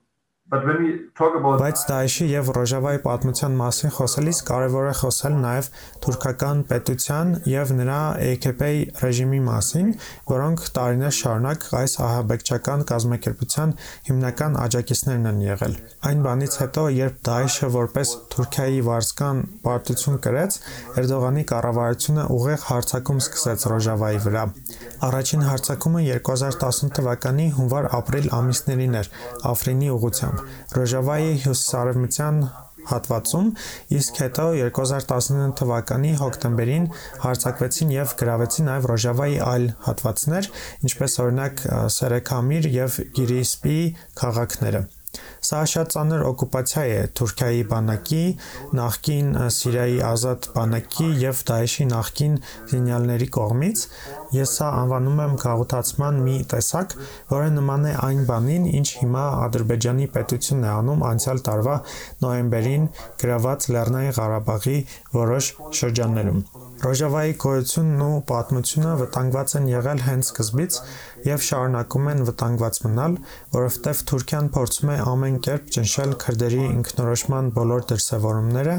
Բայց 0.48 1.82
Դաեշի 1.90 2.26
եւ 2.32 2.50
Ռոժավայի 2.56 3.00
պատմության 3.04 3.56
մասին 3.60 3.92
խոսելիս 3.98 4.38
կարեւոր 4.48 4.86
է 4.88 4.94
խոսել 4.96 5.34
նաեւ 5.44 5.66
թուրքական 6.06 6.62
պետության 6.70 7.34
եւ 7.52 7.74
նրա 7.76 7.98
AKP 8.28 8.62
ռեժիմի 9.02 9.42
մասին, 9.44 9.90
որոնք 10.30 10.64
տարիներ 10.78 11.16
շարունակ 11.18 11.68
այս 11.82 11.96
ահաբեկչական 12.08 12.86
կազմակերպության 12.94 13.74
հիմնական 14.08 14.56
աջակիցներն 14.64 15.28
են 15.34 15.42
եղել։ 15.48 15.76
Այն 16.08 16.24
բանից 16.30 16.56
հետո, 16.64 16.86
երբ 16.96 17.20
Դաեշը 17.28 17.70
որպես 17.76 18.16
Թուրքիայի 18.38 18.80
վարսկան 18.88 19.44
պարտություն 19.68 20.22
կրեց, 20.28 20.60
Էրդողանի 21.04 21.46
կառավարությունը 21.52 22.28
ուղիղ 22.38 22.66
հարձակում 22.72 23.22
սկսեց 23.28 23.68
Ռոժավայի 23.74 24.24
վրա։ 24.30 24.48
Առաջին 25.12 25.46
հարձակումը 25.52 26.08
2018 26.08 26.96
թվականի 27.02 27.52
հունվար-ապրիլ 27.60 28.34
ամիսներին 28.40 29.00
էր 29.04 29.14
Աֆրինի 29.52 29.94
ուղությամբ 29.98 30.37
ուղղությամբ 30.38 30.78
Ռոժավայի 30.78 31.30
հյուսիսարևմտյան 31.44 32.40
հատվածում, 32.88 33.48
իսկ 33.98 34.20
հետո 34.24 34.46
2019 34.60 35.56
թվականի 35.60 36.12
հոկտեմբերին 36.22 36.86
հարձակվեցին 37.24 37.96
եւ 37.98 38.14
գրավեցին 38.22 38.70
նաեւ 38.72 38.90
Ռոժավայի 38.94 39.40
այլ 39.48 39.66
հատվածներ, 39.88 40.52
ինչպես 40.88 41.18
օրինակ 41.26 41.66
Սերեքամիր 41.98 42.70
եւ 42.78 43.02
Գիրիսպի 43.18 43.80
քաղաքները։ 44.22 44.86
Սա 45.48 45.62
շատ 45.74 45.94
ծանր 45.96 46.24
օկուպացիա 46.28 46.84
է 46.94 47.02
Թուրքիայի 47.20 47.64
բանակի, 47.72 48.24
նախկին 48.82 49.30
Սիրիայի 49.58 50.00
ազատ 50.12 50.50
բանակի 50.58 51.10
եւ 51.24 51.44
Դաեշի 51.52 51.88
նախկին 51.94 52.40
զինյալների 52.74 53.30
կողմից, 53.38 53.86
Ես 54.36 54.54
սա 54.58 54.66
անվանում 54.82 55.20
եմ 55.24 55.36
գաղութացման 55.40 56.18
մի 56.26 56.34
տեսակ, 56.52 56.96
որը 57.30 57.48
նման 57.56 57.86
է 57.88 57.94
այն 58.08 58.20
բանին, 58.28 58.66
ինչ 58.82 58.88
հիմա 59.00 59.24
Ադրբեջանի 59.46 60.08
պետությունն 60.18 60.68
է 60.68 60.72
անում 60.74 61.06
անցյալ 61.14 61.42
տարվա 61.48 61.76
նոյեմբերին 62.26 62.88
գրաված 63.24 63.72
Լեռնային 63.78 64.16
Ղարաբաղի 64.20 64.78
որոշ 65.16 65.52
շրջաններում։ 65.80 66.42
Ռոժավայի 66.78 67.32
գոյությունն 67.42 68.02
ու 68.06 68.18
պատմությունը 68.30 68.90
վտանգված 69.00 69.54
են 69.58 69.70
եղել 69.72 70.02
հենց 70.08 70.28
սկզբից, 70.28 70.76
եւ 71.26 71.44
շարունակում 71.48 72.10
են 72.14 72.24
վտանգված 72.28 72.80
մնալ, 72.86 73.18
որովհետեւ 73.58 74.02
Թուրքիան 74.12 74.50
փորձում 74.58 74.92
է 74.94 74.98
ամեն 75.14 75.38
կերպ 75.48 75.70
ճնշել 75.78 76.16
քրդերի 76.24 76.64
ինքնորոշման 76.68 77.52
բոլոր 77.58 77.86
դրսևորումները, 77.92 78.76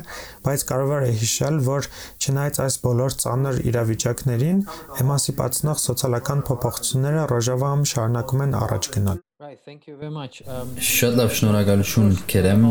բայց 0.49 0.66
կարևոր 0.73 1.07
է 1.09 1.12
հիշել, 1.23 1.62
որ 1.68 1.88
չնայած 2.23 2.61
այս 2.66 2.80
բոլոր 2.88 3.16
ծանր 3.25 3.62
իրավիճակներին, 3.73 4.61
էմանսիպացնող 5.04 5.80
սոցիալական 5.88 6.45
փոփոխությունները 6.50 7.30
Ռոժավայում 7.35 7.88
շարունակում 7.95 8.47
են 8.49 8.61
առաջ 8.66 8.92
գնալ։ 8.99 9.25
Um, 9.38 10.71
շատ 10.83 11.12
լավ 11.14 11.28
շնորհակալություն 11.38 12.14
քերեմ։ 12.26 12.64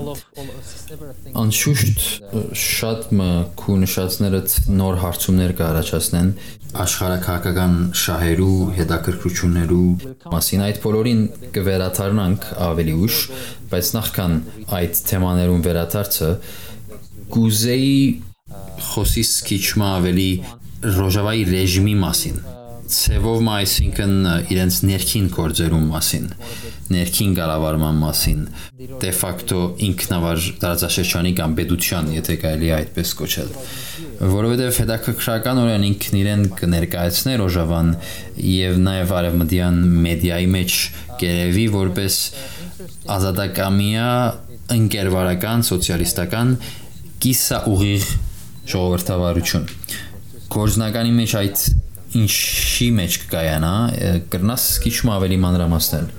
Անշուշտ 1.42 2.02
շատ 2.62 3.06
մը 3.20 3.28
քու 3.62 3.78
նշածներդ 3.86 4.56
նոր 4.82 5.00
հարցումներ 5.06 5.54
կառաջացնեն. 5.62 6.34
Աշխարհակահաղական 6.84 7.78
շահերու, 8.04 8.58
հետաքրքրություններու 9.68 10.32
մասին 10.32 10.64
այդ 10.68 10.80
բոլորին 10.84 11.22
կվերաթարնանք 11.56 12.48
ավելի 12.68 12.96
ուշ, 13.08 13.16
բայց 13.72 13.92
նախքան 13.98 14.36
այդ 14.80 15.00
թեմաներուն 15.12 15.64
վերաթարցը 15.68 16.30
գուզեի 17.36 17.96
խոսիս 18.92 19.32
քիչ 19.48 19.64
ավելի 19.92 20.30
Ռոժավայի 20.98 21.50
ռեժիմի 21.52 21.96
մասին 22.04 22.38
ցևով 22.88 23.42
մա 23.44 23.56
այսինքն 23.62 24.14
իրենց 24.54 24.76
ներքին 24.88 25.26
գործերում 25.36 25.88
մասին, 25.92 26.28
ներքին 26.94 27.34
կառավարման 27.36 27.98
մասին, 28.00 28.46
դե 29.02 29.10
ֆակտո 29.18 29.60
ինքնավար 29.88 30.46
տարածաշրջանի 30.62 31.34
կամ 31.42 31.58
պետության, 31.58 32.12
եթե 32.16 32.38
կարելի 32.46 32.70
է 32.70 32.74
այդպես 32.78 33.12
կոչել, 33.20 33.52
որովհետև 34.18 34.80
հետաքրքրական 34.82 35.60
օրեն 35.62 35.86
ինքն 35.92 36.18
իրեն 36.22 36.46
կներկայացներ 36.58 37.44
Օժավան 37.46 37.92
եւ 38.48 38.80
նաեւ 38.88 39.14
արևմտյան 39.18 39.78
մեդիայի 40.08 40.48
մեջ 40.56 40.78
կերևի 41.22 41.66
որպես 41.76 42.18
ազատակամիա 43.18 44.08
ընկերվարական 44.78 45.66
սոցիալիստական 45.70 46.56
կիսա 47.24 47.62
ուղիղ 47.74 48.08
ժողովրդավարություն 48.74 49.70
գործնականի 50.58 51.14
մեջ 51.18 51.36
այդ 51.42 51.62
ինչի 52.18 52.88
մեջ 52.98 53.18
կկայանա, 53.24 53.74
կրնաս 54.32 54.66
քիչ 54.84 54.96
ավելի 55.18 55.38
մանրամասնել։ 55.44 56.10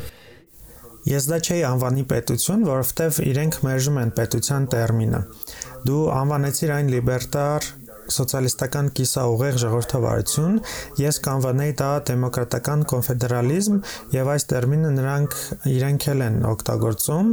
Ես 1.09 1.27
դա 1.31 1.39
չէի 1.41 1.63
անվանի 1.65 2.05
պետություն, 2.11 2.65
որովհետև 2.69 3.21
իրենք 3.25 3.59
մերժում 3.65 4.01
են 4.03 4.11
պետության 4.19 4.67
տերմինը։ 4.75 5.21
Դու 5.89 6.03
անվանեցիր 6.19 6.73
այն 6.77 6.91
լիբերտար 6.95 7.69
սոցիալիստական 8.15 8.89
կիսաուղեղ 8.99 9.59
ժողովրդավարություն, 9.63 10.55
ես 11.03 11.19
կանվանեի 11.29 11.75
դա 11.79 11.91
դեմոկրատական 12.09 12.85
կոնֆեդերալիզմ 12.93 13.79
եւ 14.15 14.31
այս 14.35 14.47
տերմինը 14.53 14.93
նրանք 14.99 15.37
իրենք 15.73 16.07
էլ 16.13 16.25
են 16.29 16.39
օգտագործում 16.49 17.33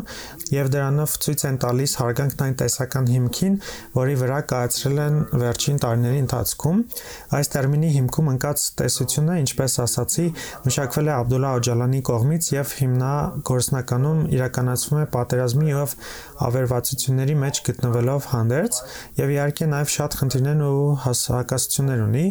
եւ 0.56 0.72
դրանով 0.76 1.16
ցույց 1.26 1.46
են 1.50 1.60
տալիս 1.66 1.96
հարգանքն 2.02 2.44
այն 2.46 2.56
տեսական 2.62 3.10
հիմքին, 3.16 3.56
որի 3.96 4.16
վրա 4.22 4.40
կայացրել 4.52 5.00
են 5.06 5.18
վերջին 5.46 5.80
տարիների 5.86 6.20
ընթացքում։ 6.26 6.82
Այս 7.40 7.52
տերմինի 7.56 7.90
հիմքում 7.96 8.32
ընկած 8.36 8.66
տեսությունը, 8.82 9.38
ինչպես 9.46 9.78
ասացի, 9.86 10.28
մշակվել 10.66 11.10
է 11.10 11.14
Աբդուլլա 11.16 11.52
Օջալանի 11.60 12.02
կողմից 12.10 12.50
եւ 12.56 12.74
հիմնագործնականում 12.82 14.22
իրականացվում 14.36 15.02
է 15.02 15.08
պատերազմի 15.16 15.70
եւ 15.72 15.96
ավերվածությունների 16.46 17.36
մեջ 17.46 17.62
գտնվելով 17.70 18.30
հանդերձ 18.36 18.80
եւ 19.22 19.34
իհարկե 19.36 19.68
նաեւ 19.76 19.92
շատ 19.96 20.18
խնդիրներ 20.20 20.58
ու 20.72 20.96
հասարակացություններ 21.06 22.04
ունի, 22.06 22.26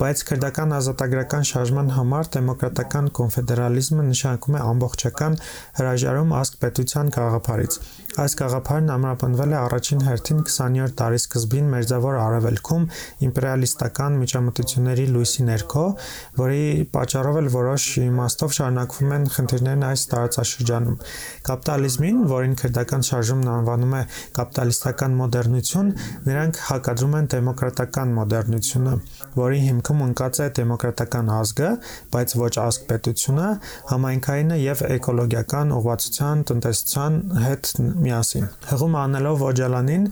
բայց 0.00 0.20
քրդական 0.30 0.70
ազատագրական 0.72 1.42
շարժման 1.44 1.90
համար 1.92 2.28
դեմոկրատական 2.34 3.08
կոնֆեդերալիզմը 3.18 4.04
նշանակում 4.10 4.54
է 4.56 4.62
ամբողջական 4.64 5.34
հրաժարում 5.76 6.30
ազգ 6.40 6.56
պետության 6.62 7.10
գաղափարից։ 7.16 7.76
Այս 8.20 8.34
գաղափարն 8.40 8.88
ամրապնդվել 8.90 9.52
է 9.54 9.58
առաջին 9.60 10.00
հերթին 10.06 10.40
20-րդ 10.48 10.94
դարի 11.00 11.18
սկզբին 11.20 11.68
Մերձավոր 11.74 12.16
Արևելքում 12.20 12.86
իմպերիալիստական 13.26 14.16
միջամտությունների 14.20 15.04
լույսի 15.14 15.46
ներքո, 15.50 15.84
որի 16.40 16.64
պատճառով 16.96 17.38
էլ 17.40 17.50
որոշ 17.54 17.86
իմաստով 18.00 18.56
շարունակվում 18.56 19.14
են 19.20 19.28
խնդիրներն 19.36 19.86
այս 19.90 20.04
տարածաշրջանում։ 20.10 20.98
Կապիտալիզմին, 21.50 22.18
որին 22.34 22.58
քրդական 22.60 23.06
շարժումն 23.10 23.52
անվանում 23.54 23.94
է 24.00 24.02
կապիտալիստական 24.40 25.16
մոդեռնություն, 25.20 25.94
նրանք 26.26 26.60
հակադրում 26.70 27.16
են 27.20 27.30
դեմոկրատական 27.36 28.14
մոդեռնությունը, 28.20 28.98
որի 29.38 29.62
հիմքում 29.90 30.06
ընկած 30.06 30.38
է 30.38 30.46
դեմոկրատական 30.54 31.30
ազգը, 31.34 31.68
բայց 32.14 32.34
ոչ 32.38 32.50
ազգ 32.62 32.82
պետությունը, 32.90 33.46
համայնքայինը 33.90 34.58
եւ 34.60 34.82
էկոլոգիական 34.96 35.72
ուղղվածության 35.74 36.44
տնտեսության 36.50 37.16
հետ 37.44 37.72
միասին։ 38.06 38.46
Հղում 38.70 38.94
անելով 39.00 39.42
Օջալանին, 39.50 40.04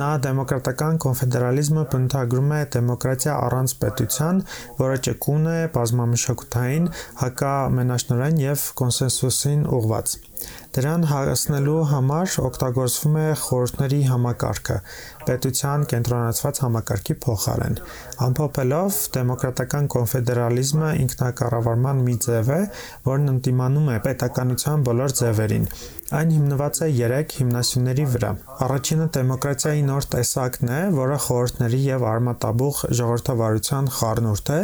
նա 0.00 0.08
դեմոկրատական 0.26 0.98
կոնֆեդերալիզմը 1.06 1.84
բնութագրում 1.94 2.50
է 2.58 2.60
դեմոկրատիա 2.74 3.36
առանց 3.46 3.76
պետության, 3.84 4.42
որը 4.80 4.98
ճկուն 5.06 5.46
է, 5.54 5.60
բազմամշակութային, 5.78 6.90
հակամենաշնորհային 7.22 8.44
եւ 8.50 8.66
կոնսենսուսին 8.82 9.64
ուղղված։ 9.78 10.29
Դրան 10.76 11.04
հասնելու 11.10 11.78
համար 11.90 12.34
օգտագործվում 12.46 13.16
է 13.20 13.24
խորհուրդների 13.44 14.00
համակարգը, 14.10 14.76
պետության 15.28 15.86
կենտրոնացված 15.92 16.60
համակարգի 16.64 17.16
փոխարեն։ 17.26 17.78
Ամփոփելով, 18.26 19.00
դեմոկրատական 19.16 19.88
կոնֆեդերալիզմը 19.96 20.90
ինքնակառավարման 21.04 22.04
մի 22.06 22.18
ձև 22.26 22.52
է, 22.56 22.60
որն 23.10 23.34
ընդդիմանում 23.34 23.90
է 23.94 23.98
պետականության 24.06 24.86
բոլոր 24.90 25.16
ձևերին։ 25.20 25.66
Այն 26.10 26.30
հիմնված 26.34 26.78
է 26.82 26.86
3 26.98 27.34
հիմնասյուների 27.38 28.04
վրա։ 28.12 28.30
Առաջինը 28.64 29.04
դեմոկրատիայի 29.16 29.82
նոր 29.90 30.06
տեսակն 30.14 30.72
է, 30.74 30.78
որը 30.96 31.18
խորհուրդների 31.26 31.78
եւ 31.84 32.06
արմատաբուխ 32.12 32.80
ժողովրդավարության 33.00 33.90
խառնուրդ 33.98 34.50
է, 34.56 34.58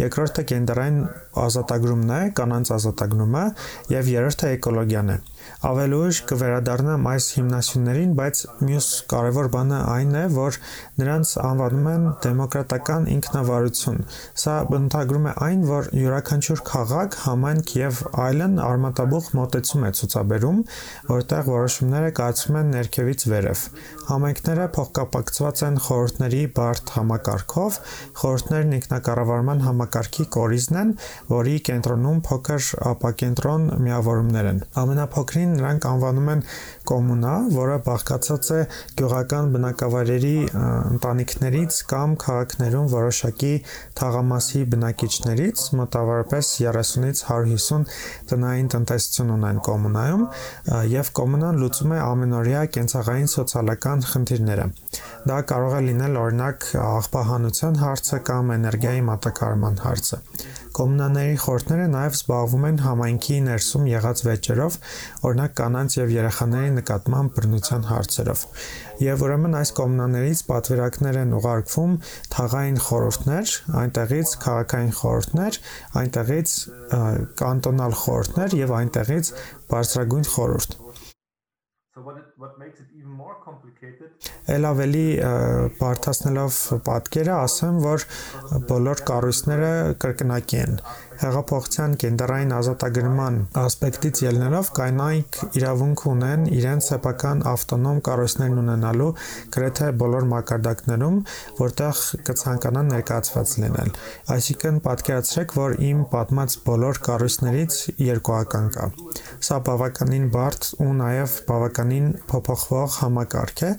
երկրորդը 0.00 0.44
կենդերային 0.52 0.98
ազատագրումն 1.44 2.14
է, 2.16 2.22
կանանց 2.40 2.72
ազատագրումը, 2.78 3.44
եւ 3.92 4.10
երրորդը 4.16 4.54
էկոլոգիան 4.56 5.12
է։ 5.12 5.18
Ավելի 5.66 5.98
ուշ 6.06 6.18
կվերադառնամ 6.30 7.06
այս 7.10 7.26
հիմնասյուներին, 7.36 8.10
բայց 8.18 8.40
մյուս 8.66 8.88
կարևոր 9.12 9.48
բանը 9.54 9.78
այն 9.92 10.12
է, 10.20 10.24
որ 10.36 10.58
նրանց 11.00 11.32
անվանում 11.42 11.88
են 11.92 12.04
դեմոկրատական 12.26 13.08
ինքնավարություն։ 13.16 14.00
Սա 14.42 14.56
բնութագրում 14.70 15.26
է 15.26 15.34
այն, 15.46 15.64
որ 15.70 15.90
յուրաքանչյուր 16.02 16.62
քաղաք, 16.70 17.18
համայնք 17.26 17.74
եւ 17.80 18.02
այլն 18.26 18.60
արմատաբուխ 18.66 19.30
մոտեցում 19.40 19.86
է 19.86 19.92
ցուցաբերում, 20.00 20.62
որտեղ 21.10 21.50
որոշումները 21.56 22.14
կայացվում 22.20 22.60
են 22.62 22.72
ներքևից 22.76 23.26
վերև։ 23.32 23.66
Համայնքները 24.06 24.64
փոխկապակցված 24.76 25.60
են 25.66 25.78
խորհուրդների 25.82 26.42
բարդ 26.56 26.90
համակարգով, 26.94 27.78
խորհուրդներն 28.20 28.74
ինքնակառավարման 28.76 29.62
համակարգի 29.66 30.26
կորիզն 30.36 30.78
են, 30.82 30.92
որի 31.32 31.56
կենտրոնում 31.66 32.20
փոքր 32.28 32.68
ապակենտրոն 32.92 33.66
միավորումներ 33.86 34.50
են։ 34.52 34.62
Ամենափոքրին 34.84 35.56
նրանք 35.58 35.88
անվանում 35.90 36.30
են 36.36 36.44
կոմունա, 36.90 37.34
որը 37.56 37.76
բաղկացած 37.86 38.50
է 38.56 38.60
գյուղական 39.00 39.50
բնակավայրերի 39.56 40.34
ընտանիքներից 40.96 41.78
կամ 41.92 42.16
քաղաքներում 42.24 42.88
որոշակի 42.94 43.52
թաղամասի 44.00 44.62
բնակիչներից, 44.74 45.64
մոտավորապես 45.80 46.52
30-ից 46.62 47.22
150 47.26 47.96
տնային 48.32 48.70
տնտեսություն 48.76 49.34
ունեն 49.36 49.62
կոմունայում, 49.70 50.26
եւ 50.96 51.12
կոմունան 51.20 51.60
լուծում 51.62 51.96
է 51.96 52.00
ամենօրյա 52.06 52.64
կենցաղային 52.76 53.32
սոցիալական 53.36 54.06
խնդիրները։ 54.12 54.68
Դա 55.26 55.38
կարող 55.50 55.72
է 55.76 55.80
լինել 55.90 56.20
օրինակ 56.22 56.68
աղբահանության 56.86 57.80
հարցը 57.82 58.20
կամ 58.30 58.52
էներգիայի 58.56 59.02
մատակարարման 59.10 59.82
հարցը։ 59.86 60.20
Կոմունաների 60.76 61.36
խորհուրդները 61.40 61.84
նաև 61.92 62.16
զբաղվում 62.16 62.64
են 62.68 62.80
համայնքի 62.84 63.36
ներսում 63.46 63.86
եղած 63.88 64.22
վեճերով, 64.26 64.76
օրինակ 65.28 65.54
կանանց 65.60 65.96
եւ 65.96 66.12
երեխաների 66.12 66.72
նկատմամբ 66.76 67.32
բռնության 67.36 67.86
հարցերով։ 67.90 68.42
Եվ 69.06 69.24
ուրեմն 69.26 69.56
այս 69.60 69.72
կոմունաներից 69.80 70.42
պատվիրակներ 70.52 71.20
են 71.22 71.34
ուղարկվում 71.40 71.98
թաղային 72.36 72.80
խորհուրդներ, 72.86 73.54
այնտեղից 73.82 74.34
քաղաքային 74.46 74.96
խորհուրդներ, 75.00 75.60
այնտեղից 76.02 76.56
կանտոնալ 77.40 78.00
խորհուրդներ 78.04 78.58
եւ 78.60 78.76
այնտեղից 78.80 79.32
բարձրագույն 79.72 80.28
խորհուրդ։ 80.36 80.82
So 81.96 82.02
what 82.02 82.18
it, 82.18 82.24
what 82.36 82.58
makes 82.58 82.78
it 82.78 82.88
even 82.94 83.08
more 83.08 83.36
complicated? 83.42 84.10
Էլ 84.52 84.66
ավելի 84.68 85.04
բարթացնելով 85.78 86.58
պատկերը 86.88 87.32
ասեմ, 87.36 87.78
որ 87.80 88.04
բոլոր 88.72 89.00
կառույցները 89.10 89.70
կրկնակի 90.02 90.60
են 90.66 90.76
հեղափոխության 91.22 91.96
կենտրային 92.02 92.52
ազատագրման 92.56 93.36
ասպեկտից 93.62 94.22
ելնելով 94.26 94.70
կանայք 94.76 95.38
իրավունք 95.60 96.02
ունեն 96.12 96.46
իրենց 96.56 96.88
սեփական 96.90 97.42
ավտոնոմ 97.50 98.00
կառույցներն 98.08 98.60
ունենալու 98.62 99.08
գրեթե 99.56 99.88
բոլոր 100.02 100.28
մակարդակներում, 100.32 101.18
որտեղ 101.60 102.02
կցանկանան 102.28 102.90
ներկայացված 102.94 103.54
լինել։ 103.62 103.90
Այսինքն 104.36 104.80
պատկերացրեք, 104.86 105.56
որ 105.56 105.76
իմ 105.86 106.02
պատմած 106.12 106.56
բոլոր 106.66 107.00
կառույցներից 107.06 107.78
երկուական 108.06 108.70
կա։ 108.76 108.88
Սա 109.46 109.58
բավականին 109.66 110.26
բարդ 110.34 110.68
ու 110.82 110.92
նաև 111.00 111.36
բավականին 111.46 112.06
փոփոխվող 112.30 112.96
համակարգ 113.00 113.62
է, 113.66 113.70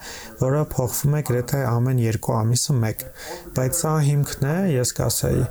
որը 0.42 0.64
փոխվում 0.74 1.18
է 1.18 1.22
գրեթե 1.30 1.62
ամեն 1.68 2.02
2 2.08 2.36
ամիսը 2.38 2.78
մեկ։ 2.82 3.04
Բայց 3.58 3.82
սա 3.82 3.94
հիմքն 4.08 4.48
է, 4.48 4.56
ես 4.78 4.94
կասեի։ 4.98 5.44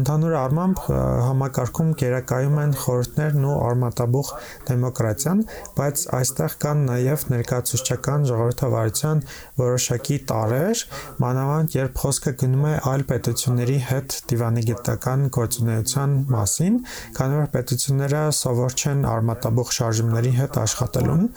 Ընդհանուր 0.00 0.36
առմամբ 0.40 0.82
համակարգում 1.26 1.90
գերակայում 2.00 2.58
են 2.64 2.74
խորհուրդներն 2.80 3.46
ու 3.50 3.56
արմատաբուխ 3.70 4.30
դեմոկրատիան, 4.70 5.42
բայց 5.78 6.04
այստեղ 6.20 6.56
կան 6.64 6.84
նաև 6.90 7.24
ներկայացուցչական 7.34 8.28
ժողովրդավարության 8.30 9.22
որոշակի 9.60 10.18
տարեր, 10.30 10.84
մանավանդ 11.24 11.76
երբ 11.80 12.00
խոսքը 12.04 12.34
գնում 12.44 12.68
է 12.70 12.74
այլ 12.90 13.04
պետությունների 13.10 13.78
հետ 13.90 14.16
դիվանագիտական 14.30 15.26
գործունեության 15.40 16.16
մասին, 16.36 16.80
քանի 17.20 17.40
որ 17.40 17.50
պետությունները 17.56 18.24
սովոր 18.40 18.78
չեն 18.80 19.04
արմատաբուխ 19.14 19.76
շարժումների 19.80 20.34
հետ 20.40 20.60
աշխատելուն, 20.64 21.28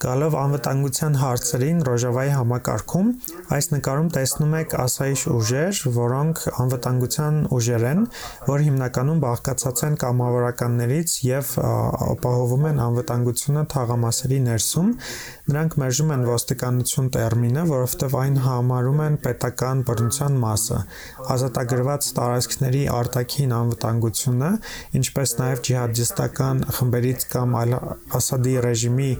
Գալով 0.00 0.34
անվտանգության 0.40 1.16
հարցերին 1.20 1.80
Ռոժավայի 1.84 2.30
համակարգում, 2.32 3.08
այս 3.52 3.66
նկարում 3.74 4.06
տեսնում 4.14 4.54
եք 4.60 4.76
ասայիշ 4.84 5.24
ուժեր, 5.34 5.80
որոնք 5.96 6.40
անվտանգության 6.64 7.40
ուժեր 7.58 7.84
են, 7.90 8.00
որ 8.48 8.64
հիմնականում 8.68 9.20
բաղկացած 9.26 9.82
են 9.90 9.98
կամավորականներից 10.04 11.16
եւ 11.28 11.52
ապահովում 11.60 12.64
են 12.70 12.80
անվտանգությունը 12.86 13.66
թաղամասերի 13.76 14.40
ներսում, 14.48 14.90
Նրանք 15.50 15.72
մերժում 15.82 16.10
են 16.14 16.20
ոստիկանություն 16.28 17.06
տերմինը, 17.14 17.62
որովհետև 17.66 18.12
այն 18.20 18.34
համարում 18.44 19.00
են 19.02 19.14
պետական 19.24 19.80
բռնության 19.88 20.36
մասը։ 20.44 20.76
Ազատագրված 21.34 22.10
տարածքների 22.18 22.82
արտաքին 22.94 23.54
անվտանգությունը, 23.56 24.50
ինչպես 25.00 25.34
նաև 25.40 25.62
ջիհադիստական 25.70 26.62
խմբերից 26.78 27.26
կամ 27.34 27.56
Ասադի 28.20 28.54
ռեժիմի 28.68 29.10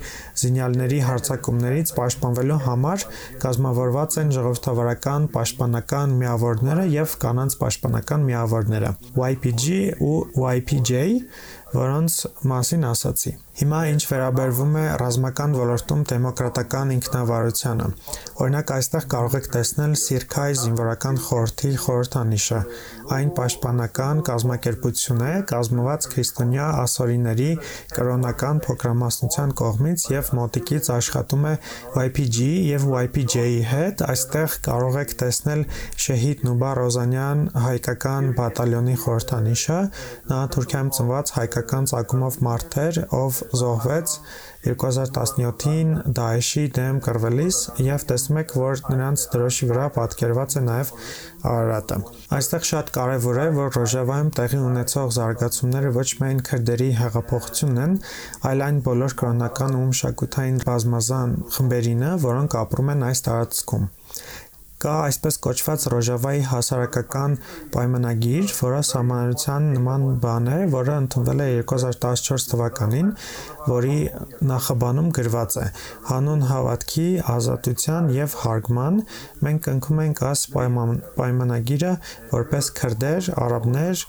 զինյալների 0.70 0.98
հարձակումներից 1.02 1.90
պաշտպանվելու 1.96 2.58
համար 2.64 3.04
կազմավորված 3.42 4.16
են 4.22 4.30
ժողովրդավարական 4.36 5.26
պաշտպանական 5.34 6.14
միավորները 6.20 6.84
եւ 6.94 7.14
կանանց 7.24 7.56
պաշտպանական 7.60 8.26
միավորները 8.30 8.92
YPG 9.18 9.66
ու 10.06 10.18
YPJ, 10.46 10.92
որոնց 11.74 12.14
մասին 12.50 12.86
ասացի։ 12.90 13.32
Հիմա 13.60 13.80
ինչ 13.90 14.02
վերաբերվում 14.10 14.76
է 14.80 14.84
ռազմական 15.02 15.56
ոլորտում 15.58 16.04
դեմոկրատական 16.10 16.92
ինքնավարությանը, 16.96 17.88
օրինակ 18.40 18.72
այստեղ 18.76 19.06
կարող 19.14 19.36
եք 19.40 19.48
տեսնել 19.54 19.96
Սիրքայ 20.00 20.48
զինվորական 20.62 21.20
խորհրդի 21.26 21.72
խորհրդանիշը։ 21.84 22.60
Այն 23.10 23.30
պաշտպանական 23.34 24.20
կազմակերպություն 24.28 25.22
է, 25.26 25.30
կազմված 25.50 26.04
քրիստոնյա 26.12 26.66
ասորիների 26.82 27.48
կրոնական 27.96 28.60
փոքրամասնության 28.66 29.54
կողմից 29.60 30.04
եւ 30.12 30.30
մոտիկից 30.38 30.90
աշխատում 30.94 31.48
է 31.50 31.54
YPG 32.04 32.50
եւ 32.68 32.86
YPJ-ի 33.00 33.64
հետ։ 33.70 34.04
Այստեղ 34.06 34.54
կարող 34.68 35.00
եք 35.00 35.16
տեսնել 35.24 35.64
Շեհիդ 36.04 36.44
Նուբա 36.46 36.70
Ռոզանյան 36.80 37.42
հայկական 37.66 38.30
բատալյոնի 38.38 38.96
խորհրդանիշը։ 39.06 39.80
Նա 40.30 40.40
Թուրքիայում 40.54 40.94
ծնված 41.00 41.34
հայկական 41.40 41.90
ցակումով 41.90 42.40
մարդ 42.46 42.78
էր, 42.86 43.02
ով 43.20 43.42
զոհվեց 43.60 44.16
2017-ին 44.60 45.92
Դաեշի 46.16 46.62
դեմ 46.76 46.98
կռվելիս 47.06 47.58
եւ 47.80 48.02
տեսնում 48.10 48.40
եք, 48.42 48.50
որ 48.60 48.82
նրանց 48.92 49.22
դրոշի 49.32 49.68
վրա 49.70 49.86
պատկերված 49.94 50.56
է 50.60 50.62
նաեւ 50.66 50.90
Արարատը։ 51.50 51.98
Այստեղ 52.36 52.66
շատ 52.70 52.92
կարևոր 52.96 53.40
է, 53.40 53.46
որ 53.56 53.72
Ռոժավայում 53.78 54.28
տեղի 54.36 54.60
ունեցող 54.70 55.14
զարգացումները 55.16 55.94
ոչ 55.96 56.08
միայն 56.20 56.42
քրդերի 56.50 56.90
հեղափոխությունն 57.00 57.80
են, 57.86 57.96
այլ 58.50 58.64
այն 58.66 58.82
բոլոր 58.90 59.16
կրոնական 59.22 59.80
ու 59.80 59.86
մշակութային 59.94 60.60
բազմազան 60.68 61.34
խմբերինը, 61.56 62.12
որոնք 62.28 62.60
ապրում 62.60 62.94
են 62.96 63.08
այս 63.08 63.26
տարածքում։ 63.30 63.88
Կա 64.80 64.92
այսպես 65.10 65.36
կոչված 65.44 65.82
Ռոժավայի 65.92 66.38
հասարակական 66.48 67.34
պայմանագիր, 67.74 68.52
որը 68.56 68.78
համանրության 68.90 69.66
նման 69.74 70.06
բան 70.22 70.48
է, 70.48 70.60
որը 70.72 70.94
ընդունվել 71.02 71.42
է 71.44 71.48
2014 71.68 72.48
թվականին, 72.52 73.10
որի 73.68 73.98
նախաբանում 74.50 75.10
գրված 75.20 75.58
է. 75.60 75.66
հանուն 76.10 76.46
հավատքի, 76.48 77.08
ազատության 77.34 78.10
եւ 78.16 78.36
հարգման 78.40 79.02
մենք 79.44 79.64
կնքում 79.68 80.00
ենք 80.06 80.22
այս 80.30 80.46
պայմանագիրը 80.56 81.92
որպես 82.32 82.72
քրդեր, 82.80 83.30
արաբներ, 83.44 84.06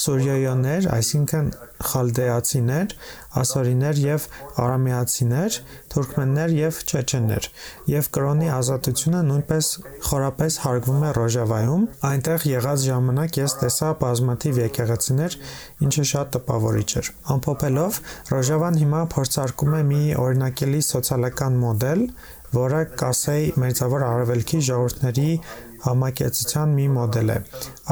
սուրիոյաներ, 0.00 0.86
այսինքն 0.94 1.50
խալդեացիներ, 1.90 2.94
ասորիներ 3.40 4.00
եւ 4.00 4.24
արամեացիներ, 4.64 5.58
թուրքմեններ 5.92 6.54
եւ 6.56 6.80
չեչեններ։ 6.90 7.48
Եվ 7.90 8.08
կրոնի 8.16 8.50
ազատությունը 8.56 9.20
նույնպես 9.30 9.70
խորապես 10.08 10.58
հարգվում 10.64 11.04
է 11.04 11.12
Ռոժավայում։ 11.20 11.86
Այնտեղ 12.10 12.46
եղած 12.50 12.84
ժամանակ 12.90 13.40
ես 13.40 13.56
տեսա 13.60 13.92
բազմաթիվ 14.02 14.60
եկեղեցիներ, 14.64 15.38
ինչը 15.86 16.04
շատ 16.10 16.34
տպավորիչ 16.36 16.90
էր։ 17.00 17.12
Ամփոփելով, 17.36 18.02
Ռոժավան 18.34 18.82
հիմա 18.84 19.02
փորձարկում 19.14 19.78
է 19.80 19.82
մի 19.90 20.02
օրինակելի 20.26 20.84
սոցիալական 20.90 21.58
մոդել, 21.64 22.04
որը 22.50 22.78
կասեի 22.98 23.50
Մերձավոր 23.62 24.04
Արևելքի 24.10 24.60
ժողովուրդների 24.66 25.26
համակեցության 25.84 26.74
մի 26.76 26.86
մոդել 26.94 27.30
է 27.34 27.38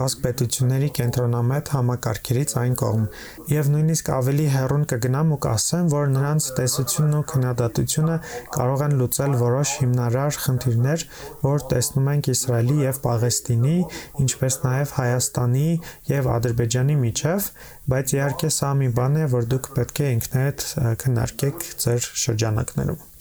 ազգ 0.02 0.20
պետությունների 0.24 0.88
կենտրոնամետ 0.98 1.70
համակարգերից 1.74 2.54
այն 2.62 2.74
կողմ 2.82 3.04
եւ 3.52 3.70
նույնիսկ 3.74 4.10
ավելի 4.18 4.46
հեռուն 4.54 4.84
կգնամ 4.92 5.32
ու 5.34 5.40
կասեմ 5.48 5.90
որ 5.94 6.10
նրանց 6.14 6.48
տեսությունն 6.58 7.18
ու 7.18 7.24
քննադատությունը 7.32 8.16
կարող 8.58 8.84
են 8.88 8.96
լուծել 9.00 9.36
որոշ 9.42 9.74
հիմնարար 9.82 10.40
խնդիրներ 10.44 11.06
որ 11.48 11.66
տեսնում 11.72 12.10
ենք 12.14 12.30
Իսրայելի 12.34 12.78
եւ 12.84 13.02
Պաղեստինի 13.08 13.76
ինչպես 14.24 14.58
նաեւ 14.68 14.96
Հայաստանի 14.98 15.68
եւ 16.14 16.32
Ադրբեջանի 16.38 16.98
միջև 17.04 17.52
բայց 17.92 18.16
իհարկե 18.18 18.50
սա 18.58 18.72
մի 18.82 18.90
բան 18.98 19.22
է 19.24 19.28
որ 19.36 19.52
դուք 19.54 19.70
պետք 19.78 20.02
է 20.04 20.10
ինքներդ 20.18 20.66
քննարկեք 21.04 21.70
ձեր 21.84 22.10
շրջանակներում 22.24 23.17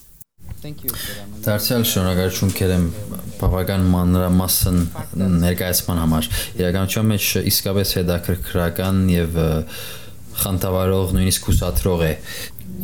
Դարձյալ 0.57 1.83
շնորհակալություն 1.85 2.53
կերեմ 2.57 2.85
բավական 3.37 3.83
մանրամասն 3.93 4.79
ներկայացման 5.43 5.99
համար։ 6.01 6.29
Իրականության 6.57 7.07
մեջ 7.11 7.27
իսկապես 7.51 7.91
հետաքրքրական 7.99 9.03
եւ 9.13 9.37
խանդավառող, 10.41 11.13
նույնիսկ 11.17 11.49
հուսադրող 11.51 12.03
է 12.07 12.11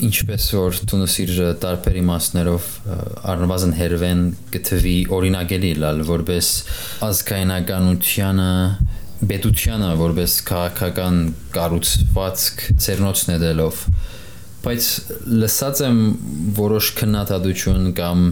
ինչպես 0.06 0.46
որ 0.58 0.80
տունս 0.90 1.18
իր 1.24 1.34
տարբեր 1.66 2.00
իմաստներով 2.04 2.70
առնվազն 3.34 3.76
հերվեն 3.78 4.24
գտվի 4.54 4.96
օրինագելի 5.18 5.74
լալ 5.84 6.06
որպես 6.14 6.50
ազգայնականությանը 7.10 8.50
պետությանը 9.34 9.92
որպես 10.04 10.38
քաղաքական 10.50 11.20
կառուցվածք 11.58 12.66
ցերնոցն 12.86 13.34
է 13.34 13.38
դելով 13.44 13.86
բայց 14.64 14.90
լսած 15.44 15.82
եմ 15.88 15.98
որոշ 16.60 16.92
քննադատություն 17.00 17.90
կամ 17.98 18.28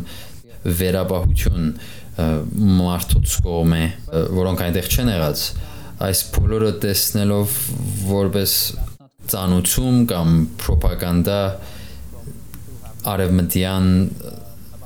վերաբահություն 0.81 1.67
մարդուց 2.81 3.35
կողմ 3.45 3.75
է, 3.77 3.83
որոնք 4.37 4.63
այնտեղ 4.67 4.89
չեն 4.91 5.11
եղած, 5.11 5.43
այս 6.07 6.23
բոլորը 6.35 6.71
տեսնելով 6.85 7.55
որպես 8.11 8.55
ծանուցում 9.31 9.97
կամ 10.11 10.35
ռոպագանդա 10.67 11.39
արևմտյան 13.11 13.87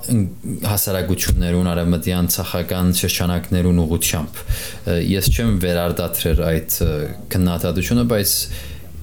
հասարակություններուն 0.05 1.69
արևմտյան 1.71 2.27
ցախական 2.35 2.91
շրջանակներուն 2.99 3.79
ուղությամբ 3.85 4.41
ես 5.09 5.29
չեմ 5.33 5.55
վերարտադրել 5.63 6.41
այդ 6.45 6.75
քննադատությունը 7.33 8.05
բայց 8.11 8.35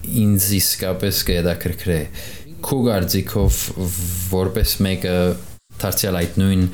ինձ 0.03 0.49
իսկապես 0.59 1.23
կհետաքրքրե 1.29 2.01
քո 2.63 2.79
գարձիկով 2.87 3.59
որպես 4.33 4.75
մեկը 4.87 5.17
դարձյալ 5.83 6.19
այդ 6.21 6.37
նույն 6.43 6.65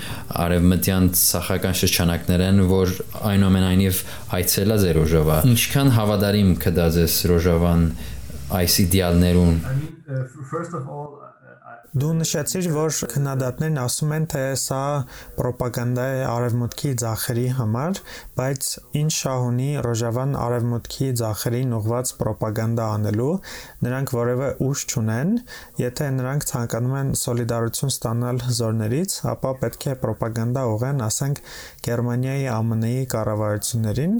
արևմտյան 0.44 1.06
ցախական 1.20 1.76
շրջանակներն 1.80 2.60
որ 2.72 2.92
այնուամենայնիվ 3.30 4.02
այցելած 4.38 4.84
է 4.88 4.92
Ռոժավա 4.98 5.38
ինչքան 5.52 5.92
հավատարիմ 5.96 6.50
կդաձես 6.64 7.16
Ռոժավան 7.32 7.86
այս 8.58 8.76
իդեալներուն 8.84 9.56
first 10.52 10.76
of 10.76 10.88
all 10.88 11.27
Դու 11.88 12.10
նշեցիր, 12.18 12.66
որ 12.74 12.90
քննադատներն 13.08 13.78
ասում 13.80 14.10
են, 14.12 14.24
թե 14.28 14.40
սա 14.60 14.80
ռոպագանդա 15.40 16.02
է 16.04 16.18
արևմուտքի 16.28 16.90
ցախերի 17.00 17.44
համար, 17.56 18.00
բայց 18.36 18.66
ինչ 19.00 19.12
շահ 19.16 19.44
ունի 19.48 19.68
Ռոժավան 19.86 20.34
արևմուտքի 20.36 21.08
ցախերին 21.20 21.72
ուղված 21.78 22.12
ռոպագանդա 22.28 22.88
անելու, 22.98 23.30
նրանք 23.88 24.12
որևէ 24.18 24.50
ուժ 24.68 24.84
չունեն, 24.92 25.32
եթե 25.80 26.10
նրանք 26.18 26.46
ցանկանում 26.52 26.98
են 26.98 27.14
սոլիդարություն 27.22 27.94
ստանալ 27.94 28.42
զորներից, 28.58 29.16
ապա 29.32 29.54
պետք 29.64 29.88
է 29.88 29.96
ռոպագանդա 30.12 30.66
ուղեն, 30.76 31.02
ասենք, 31.08 31.42
Գերմանիայի 31.88 32.46
ԱՄՆ-ի 32.68 33.08
կառավարություններին, 33.16 34.14